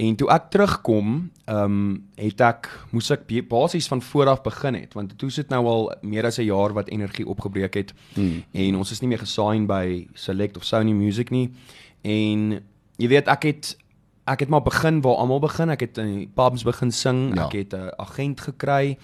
En 0.00 0.16
toe 0.16 0.28
ek 0.32 0.48
terugkom, 0.54 1.30
ehm 1.44 1.64
um, 1.64 1.80
het 2.16 2.40
ek 2.40 2.68
moes 2.94 3.10
ek 3.12 3.26
basies 3.48 3.88
van 3.90 4.00
voor 4.02 4.30
af 4.32 4.42
begin 4.42 4.74
het 4.78 4.94
want 4.96 5.12
toe 5.18 5.30
sit 5.30 5.50
nou 5.52 5.64
al 5.66 5.92
meer 6.00 6.24
as 6.24 6.38
'n 6.38 6.48
jaar 6.48 6.72
wat 6.72 6.88
energie 6.88 7.26
opgebreek 7.26 7.74
het 7.74 7.92
hmm. 8.14 8.44
en 8.52 8.76
ons 8.76 8.90
is 8.90 9.00
nie 9.00 9.08
meer 9.08 9.18
gesign 9.18 9.66
by 9.66 10.06
Select 10.14 10.56
of 10.56 10.64
Sony 10.64 10.92
Music 10.92 11.30
nie. 11.30 11.50
En 12.02 12.62
jy 12.96 13.08
weet 13.08 13.28
ek 13.28 13.42
het 13.42 13.76
ek 14.24 14.40
het 14.40 14.48
maar 14.48 14.62
begin 14.62 15.00
waar 15.00 15.16
almal 15.20 15.40
begin. 15.40 15.70
Ek 15.70 15.80
het 15.80 15.98
in 15.98 16.30
pubs 16.34 16.62
begin 16.62 16.92
sing. 16.92 17.34
Ja. 17.34 17.44
Ek 17.46 17.52
het 17.52 17.74
'n 17.74 17.92
agent 17.98 18.40
gekry 18.40 18.96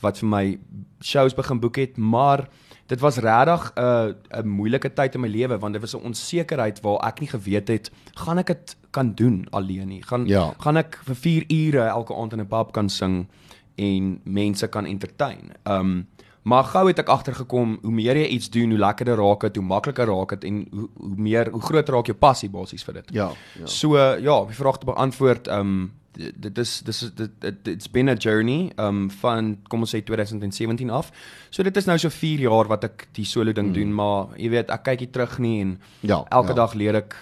wat 0.00 0.18
vir 0.18 0.28
my 0.28 0.58
shows 1.00 1.34
begin 1.34 1.60
boek 1.60 1.76
het, 1.76 1.96
maar 1.96 2.48
dit 2.90 3.00
was 3.00 3.16
regtig 3.22 3.72
'n 3.74 4.14
'n 4.40 4.48
moeilike 4.48 4.92
tyd 4.92 5.14
in 5.14 5.20
my 5.20 5.28
lewe 5.28 5.58
want 5.58 5.72
dit 5.72 5.82
was 5.82 5.94
'n 5.94 6.06
onsekerheid 6.10 6.80
waar 6.80 7.06
ek 7.08 7.20
nie 7.20 7.28
geweet 7.28 7.68
het 7.68 7.90
gaan 8.14 8.38
ek 8.38 8.46
dit 8.46 8.76
kan 8.90 9.14
doen 9.14 9.46
alleen 9.50 9.88
nie. 9.88 10.02
Gaan 10.02 10.26
ja. 10.26 10.54
gaan 10.58 10.76
ek 10.76 10.98
vir 11.04 11.14
4 11.14 11.44
ure 11.48 11.82
elke 11.82 12.14
aand 12.14 12.32
in 12.32 12.40
'n 12.40 12.46
pub 12.46 12.72
kan 12.72 12.88
sing 12.88 13.28
en 13.74 14.20
mense 14.24 14.66
kan 14.68 14.86
entertain. 14.86 15.52
Um 15.64 16.08
maar 16.42 16.64
gou 16.64 16.86
het 16.88 16.98
ek 16.98 17.08
agtergekom 17.08 17.78
hoe 17.82 17.92
meer 17.92 18.16
jy 18.16 18.26
iets 18.26 18.50
doen, 18.50 18.70
hoe 18.70 18.78
lekkerder 18.78 19.16
raak 19.16 19.40
dit, 19.40 19.56
hoe 19.56 19.64
makliker 19.64 20.06
raak 20.06 20.28
dit 20.28 20.44
en 20.44 20.66
hoe 20.70 20.88
hoe 20.96 21.16
meer 21.16 21.50
hoe 21.50 21.60
groter 21.60 21.94
raak 21.94 22.06
jou 22.06 22.16
passie 22.16 22.48
basies 22.50 22.84
vir 22.84 22.94
dit. 22.94 23.12
Ja. 23.12 23.30
ja. 23.58 23.66
So 23.66 23.96
ja, 23.98 24.44
die 24.44 24.54
vraag 24.54 24.78
te 24.78 24.86
beantwoord, 24.86 25.48
um 25.48 25.92
dit 26.16 26.58
is 26.58 26.80
dis 26.86 27.00
dit 27.16 27.68
it's 27.68 27.90
been 27.90 28.08
a 28.08 28.14
journey 28.14 28.72
um 28.76 29.08
van 29.20 29.56
kom 29.68 29.86
ons 29.86 29.94
sê 29.94 30.02
2017 30.04 30.90
af. 30.90 31.10
So 31.50 31.62
dit 31.66 31.76
is 31.76 31.86
nou 31.86 31.98
so 31.98 32.10
4 32.10 32.46
jaar 32.46 32.70
wat 32.70 32.84
ek 32.84 33.08
die 33.16 33.26
solo 33.28 33.52
ding 33.52 33.70
hmm. 33.70 33.78
doen, 33.78 33.94
maar 33.94 34.38
jy 34.38 34.50
weet 34.56 34.70
ek 34.70 34.86
kyk 34.90 35.04
hier 35.06 35.12
terug 35.14 35.38
nie 35.38 35.60
en 35.64 35.76
ja, 36.00 36.22
elke 36.30 36.54
ja. 36.54 36.60
dag 36.62 36.74
leer 36.74 37.02
ek 37.02 37.18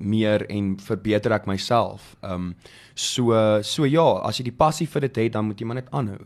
meer 0.00 0.46
en 0.48 0.74
verbeter 0.80 1.34
ek 1.36 1.48
myself. 1.50 2.14
Um 2.22 2.54
so 2.94 3.36
so 3.62 3.88
ja, 3.88 4.08
as 4.26 4.40
jy 4.40 4.50
die 4.50 4.56
passie 4.56 4.88
vir 4.88 5.08
dit 5.08 5.24
het, 5.24 5.32
dan 5.36 5.48
moet 5.48 5.60
jy 5.60 5.68
maar 5.68 5.80
net 5.82 5.92
aanhou. 5.92 6.20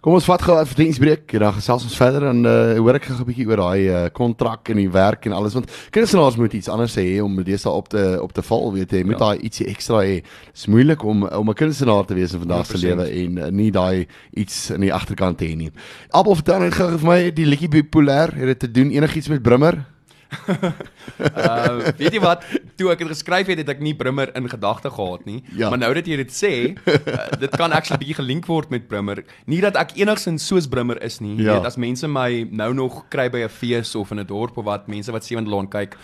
Kom 0.00 0.14
ons 0.16 0.24
vat 0.24 0.40
gou 0.40 0.54
'n 0.56 0.62
advertensiebreek 0.64 1.34
en 1.36 1.42
dan 1.44 1.52
gesels 1.52 1.82
ons 1.84 1.96
verder 1.96 2.24
en 2.30 2.38
uh, 2.48 2.78
hoor 2.80 2.96
ek 2.96 3.04
gou 3.04 3.20
'n 3.20 3.26
bietjie 3.28 3.44
oor 3.50 3.60
daai 3.60 3.82
uh, 3.84 4.08
kontrak 4.08 4.70
en 4.72 4.78
die 4.80 4.88
werk 4.88 5.26
en 5.28 5.32
alles 5.36 5.52
want 5.52 5.68
kunstenaars 5.92 6.38
moet 6.40 6.56
iets 6.56 6.72
anders 6.72 6.96
hê 6.96 7.20
om 7.20 7.36
deesdae 7.36 7.72
op 7.72 7.88
te 7.92 8.16
op 8.16 8.32
te 8.32 8.40
val 8.40 8.72
weet 8.72 8.90
jy, 8.96 9.04
moet 9.04 9.20
ja. 9.20 9.26
daai 9.26 9.44
ietsie 9.44 9.68
ekstra 9.68 10.00
hê. 10.00 10.24
Dit 10.24 10.56
is 10.56 10.66
moeilik 10.72 11.04
om 11.04 11.28
om 11.28 11.50
'n 11.50 11.54
kunstenaar 11.54 12.06
te 12.06 12.14
wees 12.14 12.32
in 12.32 12.40
vandag 12.40 12.64
se 12.64 12.80
lewe 12.80 13.04
en 13.12 13.36
uh, 13.36 13.50
nie 13.52 13.70
daai 13.70 14.06
iets 14.32 14.70
in 14.70 14.80
die 14.80 14.92
agterkant 14.92 15.36
te 15.36 15.44
hê 15.44 15.54
nie. 15.54 15.70
Appel 16.16 16.34
vertel 16.34 16.60
net 16.60 16.74
gou 16.80 16.96
vir 16.96 17.08
my 17.08 17.30
die 17.30 17.44
liedjie 17.44 17.68
bipolêr, 17.68 18.32
het 18.32 18.56
dit 18.56 18.58
te 18.58 18.70
doen 18.70 18.90
enigiets 18.90 19.28
met 19.28 19.42
Brimmer? 19.42 19.84
uh 21.44 21.92
weet 21.98 22.14
jy 22.14 22.22
wat 22.22 22.44
toe 22.78 22.90
ek 22.92 23.02
dit 23.02 23.10
geskryf 23.12 23.50
het 23.50 23.62
het 23.62 23.72
ek 23.74 23.82
nie 23.84 23.94
Brimmer 23.98 24.30
in 24.38 24.48
gedagte 24.50 24.90
gehad 24.90 25.26
nie 25.26 25.42
ja. 25.56 25.70
maar 25.70 25.80
nou 25.82 25.92
dat 25.96 26.06
jy 26.06 26.18
dit 26.20 26.32
sê 26.34 26.52
uh, 26.74 27.26
dit 27.40 27.56
kan 27.56 27.72
actually 27.72 27.98
'n 27.98 28.02
bietjie 28.04 28.18
gelink 28.22 28.46
word 28.46 28.70
met 28.70 28.88
Brimmer 28.88 29.24
nie 29.46 29.60
dat 29.60 29.76
ek 29.76 29.96
enigsins 29.98 30.46
soos 30.46 30.68
Brimmer 30.70 31.02
is 31.02 31.20
nie 31.20 31.36
ja. 31.42 31.58
weet 31.58 31.66
as 31.66 31.76
mense 31.76 32.06
my 32.08 32.46
nou 32.50 32.72
nog 32.74 33.04
kry 33.10 33.28
by 33.30 33.44
'n 33.46 33.52
fees 33.52 33.94
of 33.94 34.10
in 34.10 34.20
'n 34.20 34.26
dorp 34.26 34.56
of 34.56 34.64
wat 34.64 34.88
mense 34.88 35.12
wat 35.12 35.24
Sewendelaan 35.24 35.68
kyk 35.68 35.96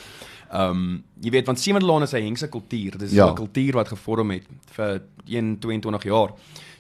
Ehm 0.51 0.71
um, 0.71 1.05
jy 1.21 1.31
weet 1.31 1.47
want 1.47 1.61
Seemanlaan 1.61 2.03
is 2.03 2.13
'n 2.13 2.23
hengse 2.23 2.49
kultuur. 2.49 2.99
Dis 2.99 3.11
'n 3.13 3.15
ja. 3.15 3.33
kultuur 3.33 3.73
wat 3.73 3.89
gevorm 3.89 4.31
het 4.31 4.47
vir 4.71 5.03
122 5.27 6.05
jaar. 6.05 6.31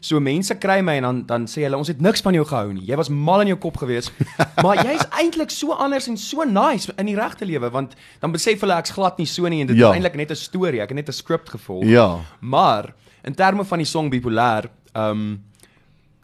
So 0.01 0.21
mense 0.21 0.55
kry 0.55 0.81
my 0.81 0.97
en 0.97 1.03
dan 1.03 1.27
dan 1.27 1.47
sê 1.47 1.63
hulle 1.67 1.77
ons 1.77 1.89
het 1.89 2.01
niks 2.01 2.21
van 2.21 2.35
jou 2.35 2.45
gehou 2.47 2.73
nie. 2.73 2.85
Jy 2.87 2.97
was 2.97 3.09
mal 3.09 3.41
in 3.41 3.47
jou 3.47 3.59
kop 3.59 3.77
gewees. 3.77 4.11
maar 4.65 4.85
jy's 4.85 5.07
eintlik 5.11 5.51
so 5.51 5.73
anders 5.73 6.07
en 6.09 6.17
so 6.17 6.45
nice 6.45 6.93
in 6.97 7.07
die 7.07 7.17
regte 7.17 7.45
lewe 7.45 7.71
want 7.71 7.97
dan 8.21 8.33
besef 8.33 8.61
hulle 8.61 8.77
ek's 8.79 8.91
glad 8.91 9.19
nie 9.19 9.27
so 9.27 9.49
nie 9.49 9.61
en 9.61 9.67
dit 9.67 9.77
ja. 9.77 9.89
is 9.89 9.95
eintlik 9.97 10.15
net 10.15 10.31
'n 10.31 10.37
storie. 10.37 10.81
Ek 10.81 10.89
het 10.89 10.97
net 10.97 11.09
'n 11.09 11.13
skrip 11.13 11.49
gevolg. 11.49 11.85
Ja. 11.85 12.21
Maar 12.41 12.95
in 13.25 13.35
terme 13.35 13.65
van 13.65 13.79
die 13.79 13.87
song 13.87 14.11
bipolêr, 14.11 14.71
ehm 14.95 15.11
um, 15.11 15.45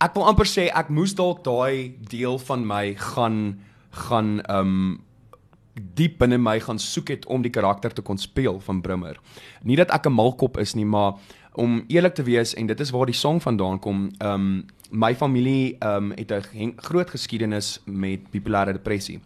ek 0.00 0.14
wil 0.14 0.26
amper 0.26 0.46
sê 0.46 0.68
ek 0.74 0.88
moes 0.88 1.14
dalk 1.14 1.44
daai 1.44 1.94
deel 2.10 2.38
van 2.38 2.66
my 2.66 2.94
gaan 2.94 3.58
gaan 3.90 4.40
ehm 4.40 4.58
um, 4.58 5.00
diep 5.74 6.18
binne 6.18 6.38
my 6.38 6.58
gaan 6.60 6.78
soek 6.78 7.08
het 7.08 7.26
om 7.26 7.42
die 7.42 7.52
karakter 7.52 7.92
te 7.92 8.02
kon 8.02 8.18
speel 8.18 8.60
van 8.60 8.80
Brimmer. 8.80 9.20
Nie 9.62 9.76
dat 9.76 9.90
ek 9.90 10.06
'n 10.06 10.12
malkop 10.12 10.58
is 10.58 10.74
nie, 10.74 10.84
maar 10.84 11.14
om 11.52 11.84
eerlik 11.88 12.14
te 12.14 12.22
wees 12.22 12.54
en 12.54 12.66
dit 12.66 12.80
is 12.80 12.90
waar 12.90 13.06
die 13.06 13.14
song 13.14 13.40
vandaan 13.40 13.78
kom. 13.78 14.10
Ehm 14.18 14.34
um, 14.34 14.64
my 14.90 15.14
familie 15.14 15.76
ehm 15.78 15.96
um, 15.96 16.12
het 16.16 16.32
'n 16.32 16.72
groot 16.76 17.10
geskiedenis 17.10 17.80
met 17.84 18.20
bipolêre 18.30 18.72
depressie. 18.72 19.20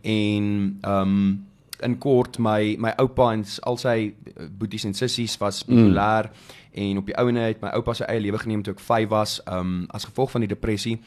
En 0.00 0.78
ehm 0.80 1.02
um, 1.02 1.46
in 1.80 1.98
kort 1.98 2.38
my 2.38 2.76
my 2.78 2.92
oupa 2.96 3.32
en 3.32 3.44
al 3.60 3.76
sy 3.76 4.14
eh, 4.36 4.46
boeties 4.58 4.84
en 4.84 4.94
sissies 4.94 5.36
was 5.36 5.64
mm. 5.64 5.76
bipolêr 5.76 6.24
mm. 6.24 6.82
en 6.82 6.98
op 6.98 7.06
die 7.06 7.16
ouene 7.16 7.40
het 7.40 7.60
my 7.60 7.68
oupa 7.68 7.94
sy 7.94 8.04
eie 8.04 8.20
lewe 8.20 8.38
geneem 8.38 8.62
toe 8.62 8.74
ek 8.74 8.80
5 8.80 9.08
was 9.08 9.40
ehm 9.44 9.58
um, 9.58 9.86
as 9.88 10.04
gevolg 10.04 10.30
van 10.30 10.40
die 10.40 10.48
depressie. 10.48 11.00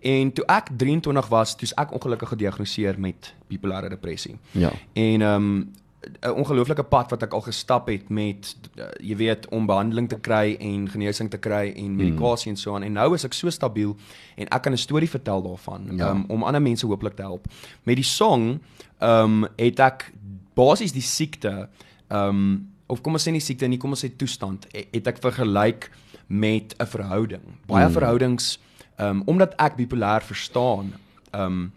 En 0.00 0.32
toe 0.32 0.44
ek 0.44 0.70
23 0.76 1.28
was, 1.28 1.56
toe's 1.56 1.74
ek 1.74 1.92
ongelukkig 1.92 2.28
gediagnoseer 2.28 3.00
met 3.00 3.34
bipolêre 3.48 3.88
depressie. 3.88 4.38
Ja. 4.52 4.72
En 4.92 5.20
ehm 5.20 5.34
um, 5.34 5.72
'n 6.06 6.30
ongelooflike 6.30 6.82
pad 6.82 7.10
wat 7.10 7.22
ek 7.22 7.32
al 7.32 7.40
gestap 7.40 7.88
het 7.90 8.08
met 8.08 8.56
uh, 8.78 8.84
jy 9.02 9.16
weet 9.16 9.48
om 9.48 9.66
behandeling 9.66 10.08
te 10.08 10.18
kry 10.20 10.56
en 10.60 10.88
genesing 10.90 11.30
te 11.30 11.38
kry 11.38 11.72
en 11.76 11.84
hmm. 11.84 11.96
medikasie 11.96 12.50
mm. 12.50 12.56
en 12.56 12.60
so 12.60 12.74
aan 12.74 12.82
en 12.82 12.92
nou 12.92 13.14
is 13.14 13.24
ek 13.24 13.34
so 13.34 13.50
stabiel 13.50 13.96
en 14.36 14.46
ek 14.46 14.62
kan 14.62 14.72
'n 14.72 14.78
storie 14.78 15.10
vertel 15.10 15.42
daarvan 15.42 15.88
ja. 15.96 16.10
um, 16.10 16.24
om 16.28 16.42
ander 16.42 16.62
mense 16.62 16.86
hooplik 16.86 17.16
te 17.16 17.22
help. 17.22 17.46
Met 17.82 17.96
die 17.96 18.04
song 18.06 18.60
ehm 18.98 19.42
um, 19.42 19.48
het 19.56 19.80
ek 19.80 20.12
basies 20.54 20.92
die 20.92 21.02
siekte 21.04 21.68
ehm 22.08 22.28
um, 22.28 22.72
of 22.86 23.00
kom 23.02 23.12
ons 23.18 23.26
sê 23.26 23.32
nie 23.34 23.42
siekte 23.42 23.66
nie, 23.66 23.78
kom 23.78 23.90
ons 23.90 24.04
sê 24.04 24.16
toestand 24.16 24.66
het 24.70 25.06
ek 25.06 25.18
vergelyk 25.18 25.90
met 26.26 26.74
'n 26.78 26.86
verhouding. 26.86 27.42
Baie 27.66 27.88
mm. 27.88 27.92
verhoudings 27.92 28.58
ehm 28.96 29.08
um, 29.08 29.22
omdat 29.26 29.54
ek 29.58 29.76
bipolêr 29.76 30.22
verstaan 30.22 30.94
ehm 31.32 31.42
um, 31.42 31.72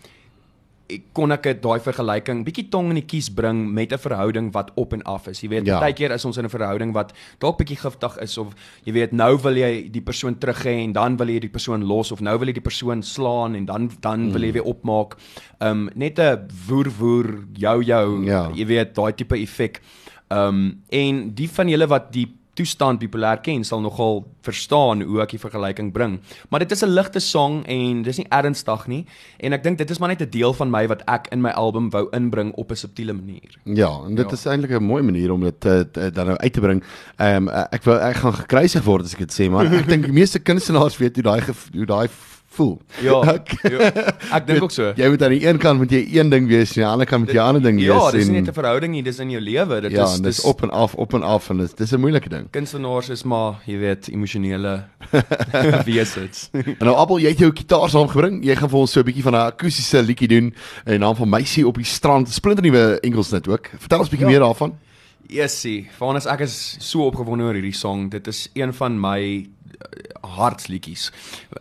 kon 1.14 1.30
ek 1.34 1.46
daai 1.62 1.78
vergelyking 1.84 2.42
bietjie 2.48 2.66
tong 2.74 2.90
in 2.94 2.98
die 2.98 3.06
kies 3.06 3.30
bring 3.30 3.62
met 3.74 3.94
'n 3.94 4.02
verhouding 4.02 4.52
wat 4.54 4.72
op 4.76 4.94
en 4.94 5.04
af 5.04 5.28
is. 5.28 5.42
Jy 5.42 5.50
weet, 5.50 5.66
ja. 5.66 5.80
baie 5.80 5.94
keer 5.94 6.12
is 6.12 6.26
ons 6.26 6.38
in 6.38 6.46
'n 6.46 6.50
verhouding 6.50 6.94
wat 6.94 7.14
dalk 7.40 7.58
bietjie 7.58 7.78
giftig 7.78 8.18
is 8.18 8.38
of 8.38 8.56
jy 8.86 8.94
weet, 8.94 9.12
nou 9.12 9.38
wil 9.38 9.56
jy 9.56 9.90
die 9.92 10.02
persoon 10.02 10.38
terug 10.38 10.64
hê 10.66 10.84
en 10.84 10.94
dan 10.94 11.18
wil 11.18 11.30
jy 11.30 11.40
die 11.40 11.50
persoon 11.50 11.86
los 11.86 12.12
of 12.12 12.22
nou 12.22 12.38
wil 12.38 12.48
jy 12.48 12.54
die 12.54 12.70
persoon 12.70 13.04
slaan 13.04 13.56
en 13.56 13.66
dan 13.66 13.92
dan 14.02 14.28
mm. 14.28 14.32
wil 14.32 14.42
jy 14.42 14.52
weer 14.52 14.66
opmaak. 14.66 15.18
Um 15.60 15.90
net 15.96 16.20
'n 16.20 16.48
woer 16.68 16.90
woer 16.90 17.46
jou 17.54 17.84
jou, 17.84 18.26
ja. 18.26 18.50
jy 18.54 18.66
weet, 18.66 18.96
daai 18.96 19.14
tipe 19.14 19.36
effek. 19.36 19.82
Um 20.30 20.82
en 20.90 21.34
die 21.36 21.50
van 21.50 21.68
julle 21.70 21.88
wat 21.88 22.12
die 22.12 22.39
toestand 22.60 23.00
bipolêr 23.02 23.40
ken 23.46 23.64
sal 23.68 23.82
nogal 23.84 24.24
verstaan 24.46 25.04
hoe 25.08 25.22
ek 25.24 25.36
die 25.36 25.42
vergelyking 25.42 25.92
bring. 25.96 26.20
Maar 26.50 26.66
dit 26.66 26.76
is 26.76 26.84
'n 26.84 26.92
ligte 26.92 27.20
song 27.20 27.64
en 27.66 28.04
dis 28.04 28.18
nie 28.18 28.28
ernstig 28.30 28.88
nie 28.88 29.06
en 29.40 29.54
ek 29.54 29.64
dink 29.64 29.78
dit 29.78 29.90
is 29.90 30.00
maar 30.00 30.10
net 30.10 30.22
'n 30.22 30.30
deel 30.30 30.54
van 30.54 30.70
my 30.70 30.88
wat 30.88 31.02
ek 31.08 31.28
in 31.32 31.42
my 31.42 31.52
album 31.52 31.90
wou 31.90 32.08
inbring 32.12 32.54
op 32.56 32.72
'n 32.72 32.76
subtiele 32.76 33.14
manier. 33.14 33.58
Ja, 33.64 33.92
en 34.06 34.16
dit 34.16 34.26
ja. 34.26 34.34
is 34.34 34.46
eintlik 34.46 34.72
'n 34.72 34.84
mooi 34.84 35.04
manier 35.04 35.32
om 35.32 35.42
dit 35.42 35.66
uh, 35.66 35.84
dan 36.14 36.26
nou 36.26 36.38
uit 36.38 36.54
te 36.54 36.62
bring. 36.62 36.84
Ehm 37.18 37.48
um, 37.48 37.50
ek 37.72 37.84
wil 37.84 38.00
ek 38.00 38.16
gaan 38.16 38.34
gekruisig 38.34 38.84
word 38.84 39.04
as 39.06 39.14
ek 39.14 39.28
dit 39.28 39.34
sê, 39.34 39.50
maar 39.50 39.66
ek 39.66 39.88
dink 39.94 40.06
die 40.06 40.14
meeste 40.14 40.40
kunstenaars 40.40 40.98
weet 40.98 41.16
hoe 41.16 41.24
daai 41.24 41.42
hoe 41.74 41.86
daai 41.86 42.10
voel. 42.60 42.76
Ja. 43.06 43.18
Ek, 43.36 43.52
ja, 43.64 43.90
ek 44.36 44.48
dink 44.48 44.66
ook 44.66 44.74
so. 44.74 44.92
Jy 44.98 45.10
moet 45.14 45.24
aan 45.26 45.34
die 45.36 45.42
een 45.46 45.60
kant 45.62 45.80
moet 45.82 45.94
jy 45.94 46.02
een 46.18 46.32
ding 46.34 46.48
wees, 46.50 46.74
aan 46.76 46.82
die 46.82 46.88
ander 46.90 47.10
kant 47.10 47.26
moet 47.26 47.34
jy 47.36 47.40
'n 47.40 47.48
ander 47.54 47.64
ding 47.64 47.80
ja, 47.82 47.94
wees. 47.94 48.06
Ja, 48.10 48.18
dis 48.18 48.32
nie 48.32 48.40
net 48.40 48.52
'n 48.52 48.58
verhouding 48.58 48.92
nie, 48.96 49.04
dis 49.06 49.20
in 49.24 49.32
jou 49.34 49.42
lewe. 49.42 49.82
Dit 49.86 49.96
ja, 49.96 50.08
is 50.08 50.20
dis 50.26 50.42
op 50.50 50.64
en 50.66 50.74
af, 50.76 50.96
op 50.96 51.14
en 51.14 51.24
af 51.24 51.50
en 51.50 51.64
dis 51.64 51.74
dis 51.74 51.94
'n 51.94 52.00
moeilike 52.00 52.30
ding. 52.30 52.50
Kunstenaars 52.52 53.10
is 53.10 53.24
maar, 53.24 53.62
jy 53.66 53.78
weet, 53.80 54.10
emosionele 54.10 54.84
wesens. 55.90 56.50
en 56.54 56.86
nou 56.86 56.96
Appel, 56.96 57.20
jy 57.20 57.30
het 57.30 57.40
jou 57.40 57.52
gitaar 57.54 57.90
saamgebring. 57.90 58.44
Jy 58.44 58.56
gaan 58.56 58.70
vir 58.70 58.80
ons 58.80 58.92
so 58.92 59.00
'n 59.00 59.06
bietjie 59.06 59.24
van 59.24 59.34
'n 59.34 59.48
akoestiese 59.54 60.04
liedjie 60.04 60.28
doen 60.28 60.54
in 60.86 61.00
naam 61.00 61.16
van 61.16 61.30
Meisie 61.30 61.68
op 61.68 61.76
die 61.76 61.86
strand. 61.86 62.30
Splinternuwe 62.30 63.00
Engels 63.02 63.32
net 63.32 63.48
ook. 63.48 63.70
Vertel 63.78 64.00
ons 64.00 64.08
'n 64.08 64.12
bietjie 64.12 64.28
ja. 64.28 64.34
meer 64.38 64.46
daarvan. 64.46 64.74
Yesie, 65.30 65.90
Vanus 65.94 66.26
ek 66.26 66.42
is 66.48 66.56
so 66.82 67.06
opgewonde 67.06 67.46
oor 67.46 67.54
hierdie 67.54 67.76
song. 67.78 68.08
Dit 68.10 68.28
is 68.28 68.48
een 68.58 68.74
van 68.74 68.96
my 68.98 69.20
uh, 69.46 70.34
hartsliedjies. 70.38 71.12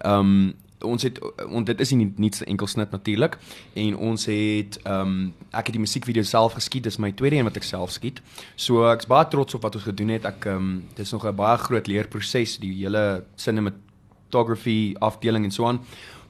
Ehm 0.00 0.18
um, 0.18 0.54
ons 0.84 1.02
het 1.02 1.18
ons 1.46 1.64
dit 1.66 1.80
is 1.80 1.90
nie 1.92 2.12
net 2.16 2.42
enkel 2.46 2.66
snit 2.66 2.90
natuurlik 2.90 3.38
en 3.74 3.96
ons 3.96 4.26
het 4.30 4.78
ehm 4.84 5.00
um, 5.00 5.32
ek 5.50 5.70
het 5.70 5.76
die 5.76 5.82
musiekvideo 5.82 6.22
self 6.22 6.52
geskiet. 6.58 6.84
Dis 6.84 6.98
my 6.98 7.12
tweede 7.12 7.36
een 7.36 7.48
wat 7.48 7.56
ek 7.56 7.66
self 7.66 7.90
skiet. 7.90 8.22
So 8.56 8.86
ek's 8.92 9.06
baie 9.06 9.26
trots 9.28 9.54
op 9.54 9.62
wat 9.62 9.74
ons 9.74 9.84
gedoen 9.84 10.14
het. 10.14 10.24
Ek 10.24 10.46
ehm 10.46 10.56
um, 10.56 10.84
dis 10.94 11.12
nog 11.12 11.26
'n 11.26 11.34
baie 11.34 11.58
groot 11.58 11.86
leerproses 11.86 12.58
die 12.58 12.72
hele 12.72 13.24
cinematography 13.36 14.94
afdeling 14.98 15.44
en 15.44 15.50
so 15.50 15.66
aan. 15.66 15.80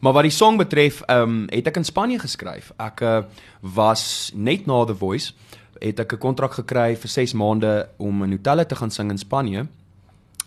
Maar 0.00 0.12
wat 0.12 0.22
die 0.22 0.30
song 0.30 0.56
betref 0.56 1.02
ehm 1.06 1.22
um, 1.22 1.46
het 1.50 1.66
ek 1.66 1.76
in 1.76 1.84
Spanje 1.84 2.18
geskryf. 2.18 2.72
Ek 2.78 3.00
uh, 3.00 3.22
was 3.60 4.30
net 4.34 4.66
na 4.66 4.84
the 4.84 4.94
voice 4.94 5.32
het 5.78 6.00
ek 6.00 6.12
'n 6.12 6.18
kontrak 6.18 6.52
gekry 6.52 6.96
vir 6.96 7.08
6 7.08 7.32
maande 7.32 7.88
om 7.96 8.22
in 8.22 8.30
hotelle 8.30 8.66
te 8.66 8.74
gaan 8.74 8.90
sing 8.90 9.10
in 9.10 9.18
Spanje. 9.18 9.66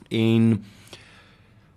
En 0.09 0.63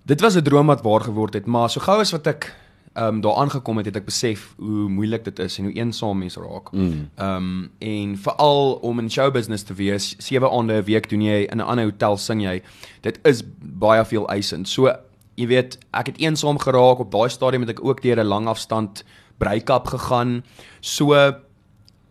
dit 0.05 0.21
was 0.21 0.37
'n 0.37 0.43
droom 0.43 0.67
wat 0.67 0.83
waar 0.83 1.01
geword 1.01 1.35
het, 1.35 1.47
maar 1.47 1.71
so 1.71 1.81
gou 1.81 2.01
as 2.01 2.13
wat 2.13 2.27
ek 2.27 2.55
ehm 2.95 3.07
um, 3.07 3.21
daar 3.21 3.35
aangekom 3.35 3.77
het, 3.77 3.87
het 3.87 3.97
ek 3.97 4.05
besef 4.05 4.55
hoe 4.57 4.89
moeilik 4.89 5.25
dit 5.25 5.39
is 5.39 5.59
en 5.59 5.65
hoe 5.65 5.73
eensaam 5.73 6.19
mense 6.19 6.41
raak. 6.41 6.71
Mm. 6.73 7.11
Ehm 7.15 7.43
mm. 7.43 7.61
um, 7.61 7.71
en 7.79 8.19
veral 8.19 8.73
om 8.73 8.99
in 8.99 9.11
show 9.11 9.33
business 9.33 9.63
te 9.63 9.75
wees, 9.75 10.15
7 10.19 10.51
aande 10.51 10.73
'n 10.73 10.85
week 10.85 11.09
doen 11.09 11.23
jy 11.23 11.43
in 11.51 11.59
'n 11.59 11.67
ander 11.67 11.85
hotel 11.85 12.17
sing 12.17 12.43
jy. 12.43 12.63
Dit 13.01 13.19
is 13.23 13.43
baie 13.59 14.05
veel 14.05 14.29
eisend. 14.29 14.69
So 14.69 14.93
jy 15.35 15.47
weet, 15.47 15.79
ek 15.91 16.07
het 16.07 16.19
eensaam 16.19 16.59
geraak 16.59 16.99
op 16.99 17.11
daai 17.11 17.29
stadium 17.29 17.61
het 17.61 17.71
ek 17.71 17.85
ook 17.85 18.03
deur 18.03 18.21
'n 18.21 18.27
lang 18.27 18.47
afstand 18.47 19.05
break-up 19.39 19.87
gegaan. 19.87 20.45
So 20.81 21.13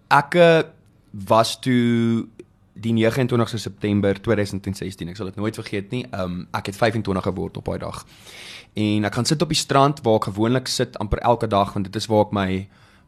ek 0.09 0.35
was 1.11 1.59
toe 1.59 2.27
die 2.73 2.93
29ste 2.93 3.59
September 3.61 4.17
2016. 4.21 5.09
Ek 5.09 5.19
sal 5.19 5.29
dit 5.29 5.35
nooit 5.37 5.55
vergeet 5.55 5.91
nie. 5.93 6.03
Um 6.11 6.47
ek 6.55 6.71
het 6.71 6.79
25 6.79 7.23
geword 7.23 7.57
op 7.57 7.69
daai 7.69 7.79
dag. 7.83 8.05
En 8.73 9.05
ek 9.05 9.13
gaan 9.13 9.29
sit 9.29 9.41
op 9.41 9.53
die 9.53 9.59
strand 9.59 10.01
waar 10.05 10.21
ek 10.21 10.31
gewoonlik 10.31 10.71
sit 10.71 10.97
amper 10.97 11.21
elke 11.21 11.47
dag 11.47 11.73
want 11.73 11.85
dit 11.85 11.95
is 11.95 12.09
waar 12.09 12.25
ek 12.27 12.33
my 12.33 12.49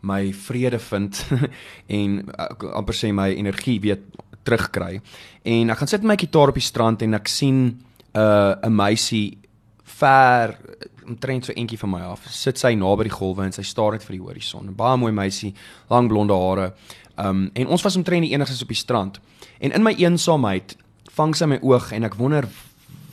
my 0.05 0.33
vrede 0.37 0.77
vind 0.79 1.23
en 1.99 2.19
ek, 2.29 2.67
amper 2.77 2.93
sê 2.93 3.09
my 3.13 3.31
energie 3.33 3.79
weer 3.81 4.03
terugkry. 4.45 4.99
En 5.43 5.73
ek 5.73 5.81
gaan 5.81 5.89
sit 5.89 6.05
met 6.05 6.13
my 6.13 6.19
gitaar 6.21 6.53
op 6.53 6.59
die 6.59 6.65
strand 6.65 7.01
en 7.01 7.17
ek 7.17 7.27
sien 7.27 7.57
'n 7.65 8.21
uh, 8.21 8.55
'n 8.61 8.75
meisie 8.75 9.37
ver 9.83 10.57
omtrent 11.05 11.45
so 11.45 11.53
eentjie 11.53 11.79
van 11.79 11.89
my 11.89 12.01
af. 12.01 12.25
Sit 12.29 12.59
sy 12.59 12.73
naby 12.77 13.03
die 13.03 13.13
golwe 13.13 13.45
en 13.45 13.53
sy 13.55 13.63
staar 13.65 13.95
net 13.95 14.03
vir 14.03 14.17
die 14.17 14.23
horison. 14.23 14.67
'n 14.67 14.75
Baie 14.75 14.97
mooi 14.97 15.11
meisie, 15.11 15.53
lang 15.89 16.07
blonde 16.09 16.33
hare. 16.33 16.73
Um 17.15 17.49
en 17.53 17.67
ons 17.67 17.81
was 17.81 17.95
omtrent 17.95 18.21
die 18.21 18.31
enigstes 18.31 18.61
op 18.61 18.67
die 18.67 18.77
strand. 18.77 19.19
En 19.59 19.71
in 19.71 19.83
my 19.83 19.93
eensaamheid 19.97 20.77
vang 21.15 21.35
sy 21.35 21.45
my 21.45 21.59
oog 21.61 21.91
en 21.95 22.03
ek 22.03 22.17
wonder 22.19 22.47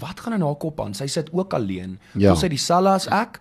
wat 0.03 0.21
gaan 0.21 0.33
in 0.33 0.43
haar 0.43 0.59
kop 0.59 0.81
aan? 0.81 0.95
Sy 0.95 1.07
sit 1.07 1.31
ook 1.33 1.55
alleen. 1.55 1.99
Ja. 2.19 2.35
Sy 2.35 2.49
dieselfde 2.49 2.97
as 2.97 3.09
ek. 3.09 3.39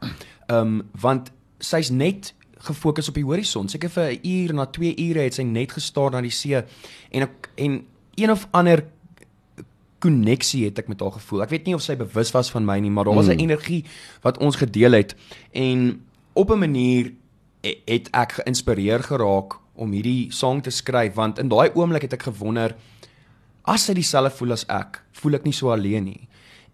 Um 0.51 0.81
want 1.01 1.31
sy's 1.59 1.89
net 1.89 2.33
gefokus 2.61 3.09
op 3.09 3.17
die 3.17 3.25
horison. 3.25 3.69
Seker 3.69 3.89
vir 3.89 4.11
'n 4.11 4.19
uur 4.27 4.53
na 4.53 4.65
2 4.65 4.95
ure 5.09 5.19
het 5.19 5.33
sy 5.33 5.43
net 5.43 5.71
gestaar 5.71 6.11
na 6.11 6.21
die 6.21 6.29
see 6.29 6.63
en 7.11 7.21
ek 7.21 7.49
en 7.55 7.85
een 8.15 8.31
of 8.31 8.47
ander 8.51 8.85
koneksie 9.99 10.65
het 10.65 10.79
ek 10.79 10.87
met 10.87 10.99
haar 10.99 11.11
gevoel. 11.11 11.43
Ek 11.45 11.49
weet 11.49 11.65
nie 11.65 11.75
of 11.75 11.81
sy 11.81 11.95
bewus 11.95 12.31
was 12.31 12.51
van 12.51 12.65
my 12.65 12.79
nie, 12.79 12.89
maar 12.89 13.05
daar 13.05 13.15
was 13.15 13.29
'n 13.29 13.37
mm. 13.37 13.45
energie 13.49 13.85
wat 14.21 14.37
ons 14.37 14.55
gedeel 14.55 14.91
het 14.91 15.15
en 15.51 16.01
op 16.33 16.49
'n 16.51 16.59
manier 16.59 17.13
het 17.61 18.09
ek 18.11 18.31
geïnspireer 18.31 19.03
geraak 19.03 19.60
om 19.75 19.91
hierdie 19.91 20.31
song 20.31 20.61
te 20.61 20.71
skryf 20.71 21.15
want 21.15 21.39
in 21.39 21.49
daai 21.49 21.71
oomblik 21.73 22.01
het 22.01 22.13
ek 22.13 22.29
gewonder 22.29 22.75
as 23.63 23.85
sy 23.85 23.93
dieselfde 23.93 24.33
voel 24.37 24.55
as 24.57 24.65
ek, 24.69 25.01
voel 25.21 25.37
ek 25.37 25.45
nie 25.45 25.53
so 25.53 25.69
alleen 25.73 26.09
nie. 26.09 26.27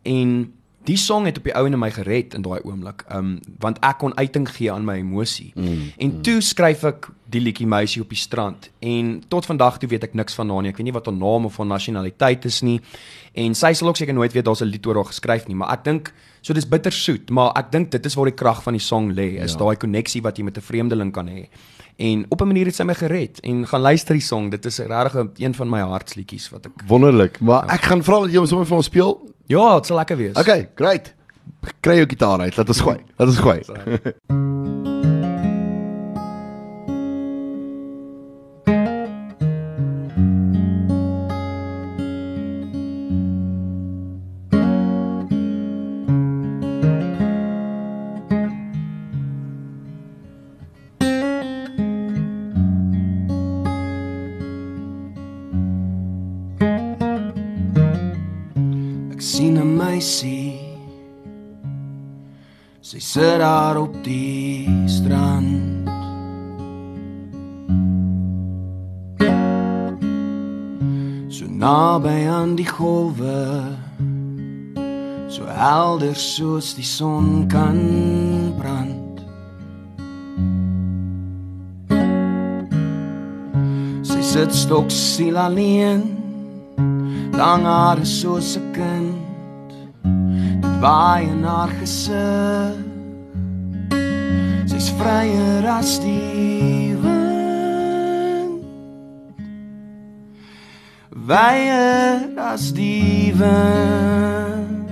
En 0.08 0.54
die 0.88 0.98
song 1.00 1.26
het 1.28 1.40
op 1.40 1.48
die 1.50 1.54
ou 1.58 1.66
en 1.68 1.76
my 1.80 1.90
gered 1.92 2.36
in 2.38 2.46
daai 2.46 2.62
oomblik. 2.62 3.04
Um 3.12 3.38
want 3.64 3.80
ek 3.86 4.00
kon 4.04 4.16
uiting 4.16 4.48
gee 4.50 4.72
aan 4.72 4.86
my 4.88 4.98
emosie. 5.02 5.52
Mm, 5.56 5.82
en 5.98 6.12
mm. 6.14 6.22
toe 6.24 6.38
skryf 6.42 6.86
ek 6.88 7.10
die 7.28 7.42
liedjie 7.44 7.68
Meisie 7.68 8.02
op 8.02 8.14
die 8.14 8.20
strand 8.20 8.70
en 8.80 9.18
tot 9.28 9.50
vandag 9.50 9.82
toe 9.82 9.90
weet 9.92 10.08
ek 10.08 10.16
niks 10.16 10.38
van 10.40 10.54
haar 10.54 10.64
nie. 10.64 10.72
Ek 10.72 10.80
weet 10.80 10.90
nie 10.90 10.96
wat 10.96 11.10
haar 11.10 11.18
naam 11.18 11.50
of 11.50 11.60
haar 11.60 11.68
nasionaliteit 11.68 12.48
is 12.48 12.62
nie. 12.64 12.80
En 13.36 13.58
sy 13.58 13.74
sal 13.76 13.92
ook 13.92 14.00
seker 14.00 14.16
nooit 14.16 14.34
weet 14.34 14.48
daar's 14.48 14.64
'n 14.64 14.72
lied 14.72 14.88
oor 14.88 15.04
haar 15.04 15.12
geskryf 15.12 15.48
nie, 15.48 15.56
maar 15.56 15.74
ek 15.76 15.84
dink 15.84 16.14
so 16.42 16.54
dis 16.54 16.68
bittersoet, 16.68 17.30
maar 17.30 17.52
ek 17.58 17.72
dink 17.72 17.92
dit 17.92 18.06
is 18.06 18.16
waar 18.16 18.26
die 18.26 18.40
krag 18.40 18.64
van 18.64 18.74
die 18.74 18.84
song 18.84 19.12
lê, 19.12 19.36
is 19.44 19.52
ja. 19.52 19.60
daai 19.60 19.76
koneksie 19.76 20.22
wat 20.22 20.38
jy 20.38 20.44
met 20.44 20.58
'n 20.58 20.62
vreemdeling 20.62 21.12
kan 21.12 21.28
hê. 21.28 21.50
En 21.98 22.26
op 22.30 22.42
'n 22.42 22.48
manier 22.48 22.66
het 22.66 22.76
sy 22.76 22.84
my 22.84 22.94
gered 22.94 23.40
en 23.40 23.68
gaan 23.68 23.82
luister 23.82 24.14
die 24.14 24.24
song. 24.24 24.50
Dit 24.50 24.66
is 24.66 24.78
regtig 24.78 25.26
een 25.38 25.54
van 25.54 25.70
my 25.70 25.80
hartsliedjies 25.80 26.50
wat 26.50 26.66
ek 26.66 26.72
Wonderlik, 26.88 27.40
maar 27.40 27.66
ja. 27.66 27.74
ek 27.74 27.82
gaan 27.82 28.04
vra 28.04 28.20
dat 28.20 28.32
jy 28.32 28.38
hom 28.38 28.46
sommer 28.46 28.68
vir 28.68 28.78
ons 28.78 28.86
speel. 28.86 29.34
Ja, 29.46 29.76
dit 29.76 29.86
sal 29.86 29.98
lekker 29.98 30.18
wees. 30.18 30.36
Okay, 30.36 30.70
great. 30.76 31.14
Kry 31.80 31.96
jou 31.96 32.06
gitaar 32.06 32.40
uit. 32.40 32.58
Laat 32.58 32.68
ons 32.68 32.82
gooi. 32.82 32.98
Laat 33.18 33.28
ons 33.28 33.38
gooi. 33.40 33.62
sit 63.08 63.40
daar 63.40 63.78
op 63.78 64.04
die 64.04 64.84
strand. 64.86 65.90
So 71.28 71.46
naby 71.48 72.28
aan 72.28 72.56
die 72.56 72.68
golwe 72.68 73.64
so 75.28 75.46
helder 75.48 76.16
soos 76.16 76.74
die 76.76 76.84
son 76.84 77.48
kan 77.48 77.80
brand. 78.60 79.24
Sy 84.04 84.20
sit 84.22 84.52
stok 84.52 84.92
siel 84.92 85.40
alleen 85.40 86.04
lang 87.40 87.64
haar 87.64 88.04
soos 88.04 88.58
'n 88.60 88.68
kind. 88.76 89.72
Dit 90.60 90.76
waai 90.84 91.24
in 91.32 91.44
haar 91.44 91.72
gesig 91.80 92.87
vryer 94.98 95.66
as 95.70 96.00
die 96.00 96.96
wind. 97.02 98.64
Wyer 101.28 102.22
as 102.38 102.72
die 102.74 103.34
wind. 103.36 104.90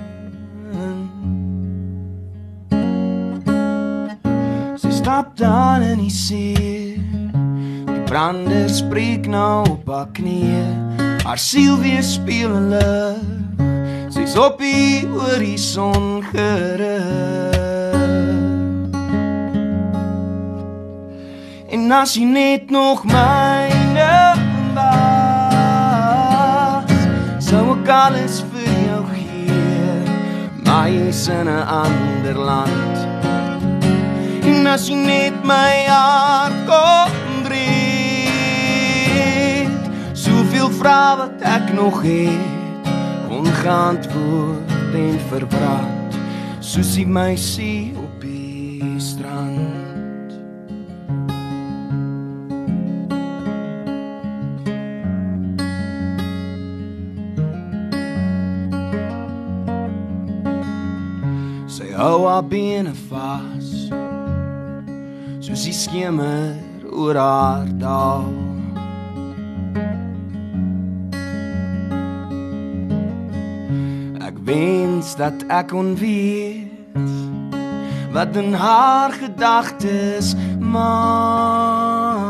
Sy 4.76 4.92
stap 4.92 5.36
dan 5.40 5.82
in 5.82 6.04
die 6.04 6.14
see. 6.14 7.00
Die 7.90 8.02
brander 8.10 8.70
spreek 8.70 9.30
nou 9.32 9.64
op 9.78 9.90
haar 9.90 10.10
knieë. 10.18 10.66
Haar 11.26 11.42
siel 11.42 11.80
weer 11.82 12.04
speel 12.06 12.52
hulle. 12.54 13.16
Sy's 14.14 14.38
op 14.38 14.60
die 14.62 15.08
horison 15.10 16.22
gerig. 16.32 17.65
En 21.76 21.92
as 21.92 22.14
jy 22.16 22.24
net 22.24 22.70
nog 22.72 23.04
myne 23.04 24.36
was 24.76 26.94
Sou 27.44 27.74
ek 27.74 27.90
alles 27.92 28.38
vir 28.54 28.70
jou 28.86 29.02
gee 29.10 29.98
Maar 30.64 30.88
jy 30.94 31.02
is 31.12 31.24
in 31.28 31.48
'n 31.52 31.68
ander 31.84 32.38
land. 32.40 32.96
En 34.48 34.68
as 34.72 34.88
jy 34.88 34.96
net 34.96 35.36
my 35.44 35.84
hart 35.92 36.56
kon 36.70 37.44
breek 37.44 38.24
Soveel 40.14 40.72
vrae 40.80 41.14
wat 41.20 41.38
ek 41.42 41.74
nog 41.74 42.02
het 42.08 42.88
Ongeantwoord 43.28 44.96
en 44.96 45.20
verbrand 45.28 46.16
Soos 46.60 46.98
my 47.04 47.36
sien 47.36 47.98
op 48.00 48.25
hou 62.06 62.28
haar 62.30 62.44
bene 62.46 62.92
vas 63.10 63.70
soos 65.42 65.64
die 65.66 65.74
skemer 65.74 66.54
oor 66.94 67.18
haar 67.18 67.66
dal. 67.82 68.28
Ek 74.22 74.38
wens 74.46 75.16
dat 75.18 75.48
ek 75.50 75.72
kon 75.74 75.96
weet 75.98 76.94
wat 78.14 78.38
in 78.38 78.54
haar 78.54 79.18
gedagtes 79.18 80.36
maar 80.62 82.22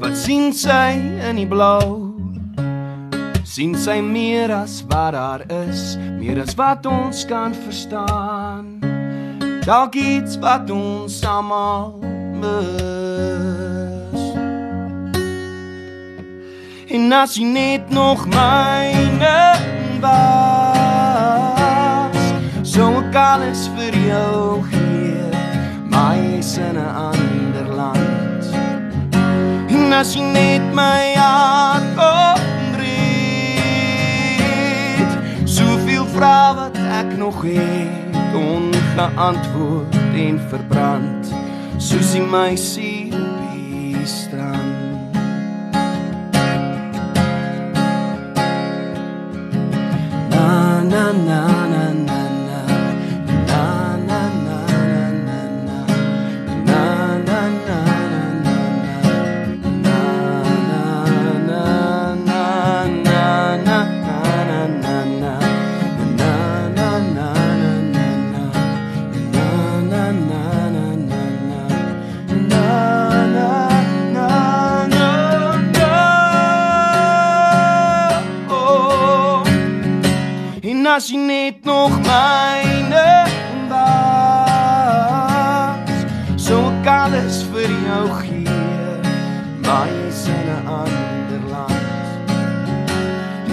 wat 0.00 0.16
sien 0.24 0.48
sy 0.56 0.96
in 1.28 1.44
die 1.44 1.48
blou 1.52 2.03
sien 3.54 3.76
sy 3.78 4.00
meer 4.02 4.50
as 4.50 4.80
wat 4.90 5.12
daar 5.14 5.44
is, 5.68 5.94
meer 6.18 6.40
as 6.42 6.56
wat 6.58 6.86
ons 6.90 7.22
kan 7.30 7.54
verstaan. 7.54 8.82
Dalk 9.62 9.94
iets 9.94 10.34
wat 10.42 10.70
ons 10.74 11.22
almal 11.22 11.94
mis. 12.42 14.22
En 16.98 17.12
as 17.14 17.38
jy 17.38 17.46
net 17.46 17.94
nog 17.94 18.26
myne 18.26 19.38
was, 20.02 20.74
so 22.66 22.90
ek 23.04 23.14
alles 23.22 23.70
vir 23.78 23.94
jou 24.08 24.66
gee, 24.72 25.30
my 25.94 26.18
is 26.40 26.58
in 26.58 26.74
'n 26.74 26.90
ander 27.06 27.70
land. 27.70 28.44
En 29.70 29.92
as 29.92 30.10
jy 30.18 30.26
net 30.26 30.74
my 30.74 31.14
hart 31.14 31.98
oh, 32.02 32.53
vrae 36.14 36.54
wat 36.54 36.76
ek 36.78 37.16
nog 37.18 37.42
het 37.42 38.34
ongeantwoord 38.38 39.94
en 40.14 40.40
verbrand. 40.48 41.32
Soos 41.76 42.14
in 42.14 42.30
my 42.30 42.54
as 80.94 81.08
jy 81.10 81.16
net 81.18 81.64
nog 81.64 81.90
myne 82.06 83.26
was. 83.68 84.14
So 86.38 86.70
kan 86.86 87.10
alles 87.10 87.42
vir 87.50 87.70
jou 87.86 88.04
gee 88.20 88.44
maar 89.64 89.88
jy's 89.90 90.22
in 90.30 90.48
'n 90.54 90.66
ander 90.80 91.42
land. 91.50 92.26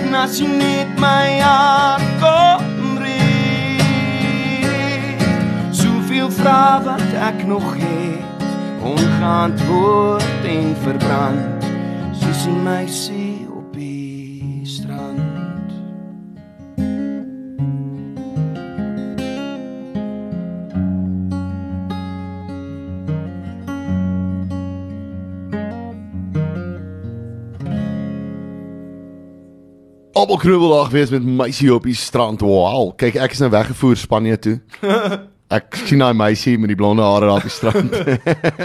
En 0.02 0.14
as 0.24 0.34
jy 0.40 0.48
net 0.48 0.90
my 1.00 1.30
hart 1.42 2.10
kom 2.22 2.64
reed 3.06 3.90
soveel 5.82 6.30
vrae 6.40 6.78
wat 6.86 7.10
ek 7.30 7.38
nog 7.54 7.68
het 7.86 8.42
ongeantwoord 8.94 10.44
en 10.56 10.76
verbrand 10.84 11.64
soos 12.20 12.42
in 12.46 12.64
my 12.64 12.86
see 12.88 13.21
Almal 30.32 30.46
knubbeldag 30.46 30.90
wees 30.90 31.10
met 31.12 31.24
meisie 31.24 31.74
op 31.74 31.84
die 31.84 31.96
strand. 31.96 32.40
Wow. 32.40 32.94
Kyk, 32.96 33.18
ek 33.20 33.34
is 33.36 33.42
nou 33.44 33.50
weggevoer 33.52 33.98
Spanje 34.00 34.38
toe. 34.40 34.54
Ek 35.58 35.76
sien 35.90 36.00
daai 36.00 36.16
meisie 36.16 36.54
met 36.56 36.72
die 36.72 36.78
blonde 36.80 37.04
hare 37.04 37.28
daar 37.28 37.42
op 37.42 37.50
die 37.50 37.52
strand. 37.52 37.92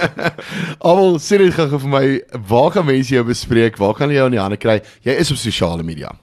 Almal 0.87 1.19
sê 1.19 1.41
dit 1.43 1.51
gou 1.57 1.67
vir 1.73 1.91
my, 1.91 2.05
waar 2.53 2.71
kan 2.71 2.87
mense 2.87 3.11
jou 3.11 3.25
bespreek? 3.27 3.81
Waar 3.83 3.99
kan 3.99 4.07
hulle 4.07 4.21
jou 4.21 4.29
in 4.31 4.37
die 4.37 4.43
hande 4.45 4.61
kry? 4.63 4.79
Jy 5.03 5.19
is 5.25 5.35
op 5.35 5.43
sosiale 5.43 5.83
media. 5.83 6.15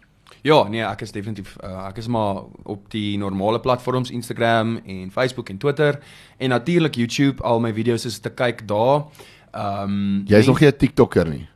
Ja, 0.48 0.62
nee, 0.72 0.80
ek 0.88 1.04
is 1.04 1.12
definitief 1.12 1.58
uh, 1.60 1.90
ek 1.90 2.00
is 2.00 2.08
maar 2.08 2.46
op 2.64 2.88
die 2.96 3.18
normale 3.20 3.60
platforms 3.60 4.16
Instagram 4.16 4.78
en 4.80 5.12
Facebook 5.12 5.52
en 5.52 5.60
Twitter 5.60 6.00
en 6.40 6.56
natuurlik 6.56 7.04
YouTube. 7.04 7.44
Al 7.44 7.60
my 7.60 7.76
video's 7.76 8.08
is 8.08 8.24
te 8.24 8.32
kyk 8.32 8.64
daar. 8.72 9.10
Ehm 9.52 9.92
um, 9.92 10.22
Jy's 10.32 10.48
nog 10.48 10.64
nie 10.64 10.72
'n 10.72 10.80
TikToker 10.80 11.28
nie. 11.28 11.50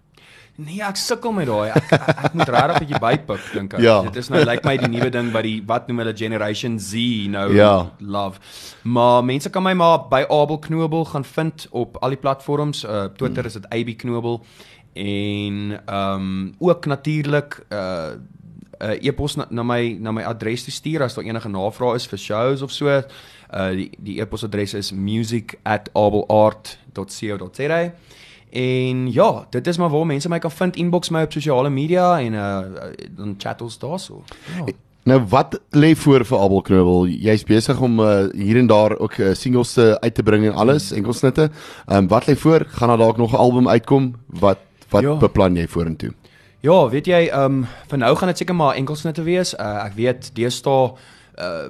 Nee, 0.58 0.80
ek 0.82 0.96
sukkel 0.98 1.30
met 1.38 1.46
daai. 1.46 1.70
Ek, 1.70 1.92
ek, 1.94 2.08
ek 2.26 2.34
moet 2.34 2.50
regtig 2.50 2.76
'n 2.76 2.80
bietjie 2.82 3.00
bypik 3.04 3.42
dink 3.54 3.74
ek. 3.78 3.82
Ja. 3.86 4.02
Dit 4.02 4.16
is 4.16 4.30
nou 4.34 4.40
lyk 4.42 4.48
like 4.48 4.66
my 4.66 4.78
die 4.82 4.88
nuwe 4.90 5.10
ding 5.14 5.30
wat 5.32 5.44
die 5.46 5.62
wat 5.70 5.86
noem 5.88 5.98
hulle 6.02 6.14
Generation 6.18 6.80
Z 6.80 6.94
nou 7.30 7.54
Ja. 7.54 7.92
love. 8.00 8.40
Maar 8.84 9.22
mense 9.24 9.50
kan 9.54 9.64
my 9.64 9.74
maar 9.74 10.08
by 10.10 10.24
Abel 10.30 10.58
Knobel 10.60 11.06
gaan 11.06 11.24
vind 11.26 11.68
op 11.72 11.98
al 12.02 12.10
die 12.10 12.18
platforms. 12.18 12.84
Uh 12.84 13.04
Twitter 13.18 13.46
is 13.46 13.54
dit 13.54 13.66
AB 13.70 13.94
Knobel 13.98 14.42
en 14.94 15.82
ehm 15.86 16.16
um, 16.16 16.54
ook 16.58 16.86
natuurlik 16.86 17.66
uh 17.70 18.10
'n 18.80 18.84
uh, 18.84 19.04
e-pos 19.06 19.36
na, 19.36 19.46
na 19.50 19.64
my 19.64 19.98
na 20.00 20.12
my 20.12 20.24
adres 20.24 20.64
te 20.64 20.72
stuur 20.72 21.02
as 21.04 21.14
daar 21.14 21.24
enige 21.26 21.50
navrae 21.50 21.96
is 21.96 22.08
vir 22.08 22.18
shows 22.20 22.62
of 22.62 22.72
so. 22.72 22.88
Uh 22.88 23.02
die 23.72 23.90
die 24.00 24.22
e-posadres 24.22 24.74
is 24.74 24.92
music@abelart.co.za. 24.92 27.92
En 28.52 29.12
ja, 29.12 29.46
dit 29.50 29.68
is 29.68 29.78
maar 29.78 29.90
waar 29.90 30.06
mense 30.06 30.30
my 30.30 30.40
kan 30.40 30.52
vind 30.52 30.76
inbox 30.76 31.10
my 31.10 31.22
op 31.22 31.32
sosiale 31.32 31.70
media 31.70 32.20
en 32.20 32.34
uh 32.34 32.60
dan 33.18 33.36
chat 33.38 33.62
ons 33.62 33.78
daarso. 33.80 34.24
Ja. 34.58 34.74
Nou 35.04 35.22
wat 35.30 35.60
lê 35.72 35.96
voor 35.96 36.26
vir 36.26 36.40
Abel 36.40 36.62
Knobbel? 36.62 37.08
Jy's 37.08 37.44
besig 37.44 37.80
om 37.80 38.00
uh, 38.00 38.26
hier 38.36 38.58
en 38.58 38.68
daar 38.68 38.98
ook 39.00 39.18
uh, 39.18 39.34
singles 39.34 39.74
te 39.74 39.98
uit 40.02 40.16
te 40.16 40.24
bring 40.24 40.46
en 40.46 40.54
alles, 40.54 40.92
enkelsnitte. 40.92 41.50
Ehm 41.86 41.98
um, 41.98 42.08
wat 42.08 42.26
lê 42.28 42.36
voor? 42.36 42.66
Gaan 42.68 42.88
daar 42.88 42.98
dalk 42.98 43.18
nog 43.18 43.32
'n 43.32 43.36
album 43.36 43.70
uitkom? 43.70 44.16
Wat 44.26 44.58
wat 44.90 45.02
Ja. 45.04 45.16
beplan 45.16 45.56
jy 45.56 45.68
vorentoe? 45.68 46.14
Ja, 46.60 46.90
weet 46.90 47.06
jy, 47.06 47.28
ehm 47.28 47.44
um, 47.44 47.66
vir 47.88 47.98
nou 47.98 48.16
gaan 48.16 48.28
dit 48.28 48.38
seker 48.38 48.56
maar 48.56 48.76
enkelsnitte 48.76 49.24
wees. 49.24 49.54
Uh, 49.54 49.86
ek 49.86 49.94
weet 49.96 50.36
deesdae 50.36 50.92
uh 51.40 51.70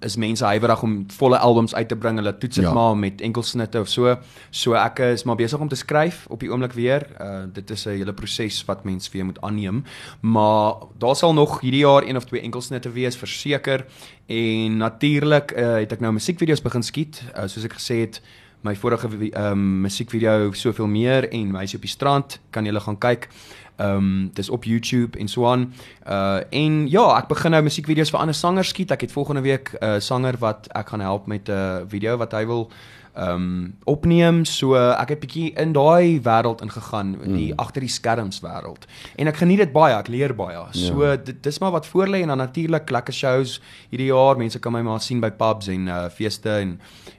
is 0.00 0.16
mense 0.16 0.44
huiwerig 0.44 0.82
om 0.82 1.04
volle 1.16 1.38
albums 1.38 1.74
uit 1.74 1.88
te 1.88 1.96
bring. 1.96 2.16
Hulle 2.16 2.38
toets 2.38 2.56
dit 2.56 2.64
Ja. 2.64 2.72
maar 2.72 2.96
met 2.96 3.20
enkelsnitte 3.20 3.80
of 3.80 3.88
so. 3.88 4.16
So 4.50 4.72
ek 4.72 4.98
is 4.98 5.24
maar 5.24 5.36
besig 5.36 5.58
om 5.58 5.68
te 5.68 5.74
skryf 5.76 6.26
op 6.28 6.40
die 6.40 6.50
oomblik 6.50 6.72
weer. 6.72 7.06
Uh 7.20 7.44
dit 7.52 7.70
is 7.70 7.84
'n 7.86 7.90
hele 7.90 8.12
proses 8.14 8.64
wat 8.64 8.84
mens 8.84 9.10
weer 9.10 9.24
moet 9.24 9.40
aanneem. 9.40 9.84
Maar 10.20 10.74
daar 10.98 11.16
sal 11.16 11.34
nog 11.34 11.60
hierdie 11.60 11.80
jaar 11.80 12.02
een 12.02 12.16
of 12.16 12.24
twee 12.24 12.40
enkelsnitte 12.40 12.90
wees 12.90 13.16
verseker. 13.16 13.84
En 14.26 14.76
natuurlik 14.76 15.52
uh, 15.56 15.74
het 15.74 15.92
ek 15.92 16.00
nou 16.00 16.12
musiekvideo's 16.12 16.62
begin 16.62 16.82
skiet. 16.82 17.22
Uh, 17.36 17.46
soos 17.46 17.64
ek 17.64 17.72
gesê 17.78 18.00
het, 18.00 18.22
my 18.60 18.76
vorige 18.76 19.08
ehm 19.08 19.52
um, 19.52 19.80
musiekvideo 19.80 20.52
soveel 20.52 20.86
meer 20.86 21.28
en 21.28 21.50
meisie 21.50 21.76
op 21.76 21.82
die 21.82 21.90
strand 21.90 22.40
kan 22.50 22.64
julle 22.64 22.80
gaan 22.80 22.98
kyk. 22.98 23.28
Ehm 23.76 23.96
um, 23.96 24.30
dis 24.32 24.48
op 24.48 24.64
YouTube 24.64 25.18
en 25.18 25.28
so 25.28 25.46
aan. 25.46 25.72
Uh 26.08 26.40
en 26.50 26.88
ja, 26.88 27.18
ek 27.18 27.28
begin 27.28 27.50
nou 27.50 27.62
musiekvideo's 27.62 28.10
vir 28.10 28.20
ander 28.20 28.34
sangers 28.34 28.68
skiet. 28.68 28.90
Ek 28.90 29.00
het 29.00 29.12
volgende 29.12 29.40
week 29.40 29.72
'n 29.72 29.84
uh, 29.84 30.00
sanger 30.00 30.38
wat 30.38 30.68
ek 30.72 30.88
gaan 30.88 31.00
help 31.00 31.26
met 31.26 31.48
'n 31.48 31.52
uh, 31.52 31.80
video 31.88 32.16
wat 32.16 32.32
hy 32.32 32.46
wil 32.46 32.70
ehm 33.16 33.34
um, 33.34 33.74
opneem. 33.84 34.44
So 34.44 34.76
ek 34.76 35.14
het 35.14 35.20
bietjie 35.24 35.52
in 35.56 35.72
daai 35.72 36.20
wêreld 36.24 36.60
ingegaan, 36.64 37.14
in 37.24 37.36
die 37.36 37.52
mm. 37.52 37.58
agter 37.62 37.80
die 37.80 37.92
skerms 37.92 38.42
wêreld. 38.44 38.84
En 39.16 39.30
ek 39.30 39.40
geniet 39.40 39.62
dit 39.64 39.72
baie, 39.72 39.94
ek 39.96 40.10
leer 40.12 40.34
baie. 40.36 40.60
So 40.76 41.04
ja. 41.04 41.16
dit 41.16 41.42
dis 41.42 41.58
maar 41.62 41.72
wat 41.72 41.86
voor 41.86 42.12
lê 42.12 42.22
en 42.22 42.34
dan 42.34 42.42
natuurlik 42.44 42.90
lekker 42.90 43.14
shows 43.14 43.60
hierdie 43.90 44.10
jaar. 44.12 44.36
Mense 44.36 44.60
kan 44.60 44.72
my 44.72 44.82
maar 44.84 45.00
sien 45.00 45.20
by 45.20 45.30
pubs 45.30 45.70
en 45.72 45.88
uh 45.88 46.06
feeste 46.12 46.50
en 46.50 46.76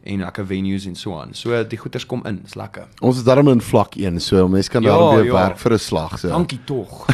en 0.08 0.22
lekker 0.24 0.46
venues 0.48 0.86
en 0.88 0.96
so 0.96 1.18
aan. 1.20 1.34
So 1.36 1.64
die 1.68 1.78
goeders 1.78 2.06
kom 2.06 2.22
in, 2.30 2.40
is 2.46 2.56
lekker. 2.56 2.86
Ons 3.02 3.18
is 3.20 3.26
darm 3.28 3.50
in 3.52 3.62
vlak 3.62 3.98
1, 4.00 4.22
so 4.24 4.48
mense 4.48 4.72
kan 4.72 4.86
Ja, 4.86 4.96
daar 4.96 5.18
weer 5.18 5.26
ja. 5.26 5.34
werk 5.34 5.58
vir 5.60 5.74
'n 5.74 5.80
slag 5.80 6.20
so. 6.20 6.30
Dankie 6.30 6.60
tog. 6.66 7.06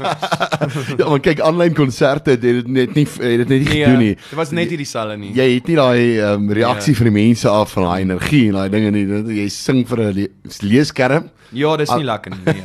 ja, 0.98 1.08
maar 1.08 1.20
kyk 1.20 1.40
aanlyn 1.40 1.74
konserte 1.74 2.30
het 2.30 2.40
dit 2.40 2.66
net 2.66 2.94
nie 2.94 3.06
het 3.06 3.38
dit 3.44 3.48
net 3.48 3.60
nie 3.60 3.68
Nee, 3.76 3.84
gedoen 3.84 3.98
nie. 3.98 4.14
Dit 4.14 4.36
was 4.38 4.50
net 4.50 4.68
hierdie 4.68 4.86
selle 4.86 5.16
nie. 5.16 5.32
Jy 5.36 5.48
het 5.54 5.66
nie 5.70 5.76
daai 5.76 6.20
um, 6.32 6.50
reaksie 6.52 6.92
Ja. 6.92 6.98
van 6.98 7.10
die 7.10 7.16
mense 7.16 7.48
af 7.48 7.72
van 7.72 7.88
daai 7.88 8.04
energie 8.16 8.46
en 8.48 8.52
daai 8.60 8.68
dinge 8.70 8.90
nie. 8.90 9.06
Dit- 9.06 9.32
Jy 9.36 9.48
sing 9.48 9.84
vir 9.88 9.98
'n 10.08 10.12
le 10.14 10.28
leeskerm. 10.62 11.30
Ja, 11.52 11.76
dis 11.76 11.88
nie 11.94 12.04
lekker 12.04 12.32
nie. 12.32 12.42
Nee. 12.44 12.62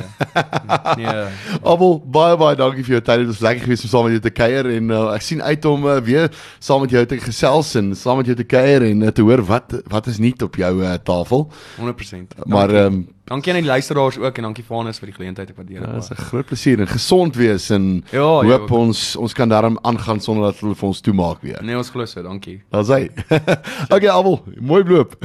nee. 0.98 1.24
Abel, 1.62 2.00
baie 2.04 2.36
baie 2.36 2.56
dankie 2.58 2.82
vir 2.82 2.96
jou 2.98 3.00
tyd. 3.00 3.18
Dit 3.22 3.26
was 3.30 3.40
lekker 3.40 3.62
geweest 3.64 3.84
om 3.84 3.90
saam 3.92 4.04
met 4.08 4.12
jou 4.16 4.20
te 4.24 4.30
kuier 4.34 4.66
en 4.76 4.90
uh, 4.90 5.14
ek 5.14 5.22
sien 5.22 5.42
uit 5.42 5.64
om 5.70 5.86
uh, 5.86 6.00
weer 6.02 6.28
saam 6.58 6.80
met 6.82 6.90
jou 6.90 7.04
te 7.06 7.18
gesels 7.22 7.74
en 7.78 7.94
saam 7.94 8.16
met 8.18 8.26
jou 8.26 8.36
te 8.36 8.44
kuier 8.44 8.82
en 8.90 9.02
uh, 9.06 9.08
te 9.14 9.22
hoor 9.22 9.42
wat 9.46 9.72
wat 9.86 10.06
is 10.10 10.18
nuut 10.18 10.42
op 10.42 10.56
jou 10.56 10.82
uh, 10.82 10.94
tafel. 11.04 11.46
100%. 11.78 12.42
Maar 12.46 12.68
Dankie. 12.68 12.76
ehm 12.82 12.94
um, 12.94 13.08
dankie 13.32 13.52
aan 13.52 13.60
die 13.62 13.68
luisteraars 13.68 14.18
ook 14.20 14.36
en 14.38 14.42
dankie 14.50 14.64
Vanus 14.64 14.98
vir 15.00 15.10
die 15.10 15.16
geleentheid. 15.16 15.50
Ek 15.52 15.56
waardeer 15.56 15.80
ja, 15.80 15.86
dit. 15.86 15.94
dit 15.94 16.02
is. 16.02 16.10
'n 16.10 16.28
groot 16.30 16.46
plesier 16.46 16.80
en 16.80 16.88
gesond 16.88 17.36
wees 17.36 17.70
en 17.70 18.04
Ja, 18.12 18.20
hoop 18.44 18.68
ja. 18.68 18.76
ons 18.76 19.16
ons 19.16 19.32
kan 19.32 19.48
daarom 19.48 19.78
aangaan 19.82 20.20
sonder 20.20 20.44
dat 20.50 20.60
hulle 20.60 20.74
vir 20.74 20.88
ons 20.88 21.00
toemaak 21.00 21.40
weer. 21.42 21.58
Nee, 21.62 21.76
ons 21.76 21.90
glo 21.90 22.04
so, 22.06 22.22
dankie. 22.22 22.62
Daar's 22.70 22.88
hy. 22.88 23.08
okay, 23.94 24.08
Abel, 24.08 24.42
mooi 24.60 24.84
loop. 24.84 25.16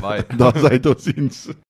Baie. 0.00 0.24
Daar's 0.40 0.62
hy 0.68 0.78
tot 0.78 1.00
sins. 1.02 1.48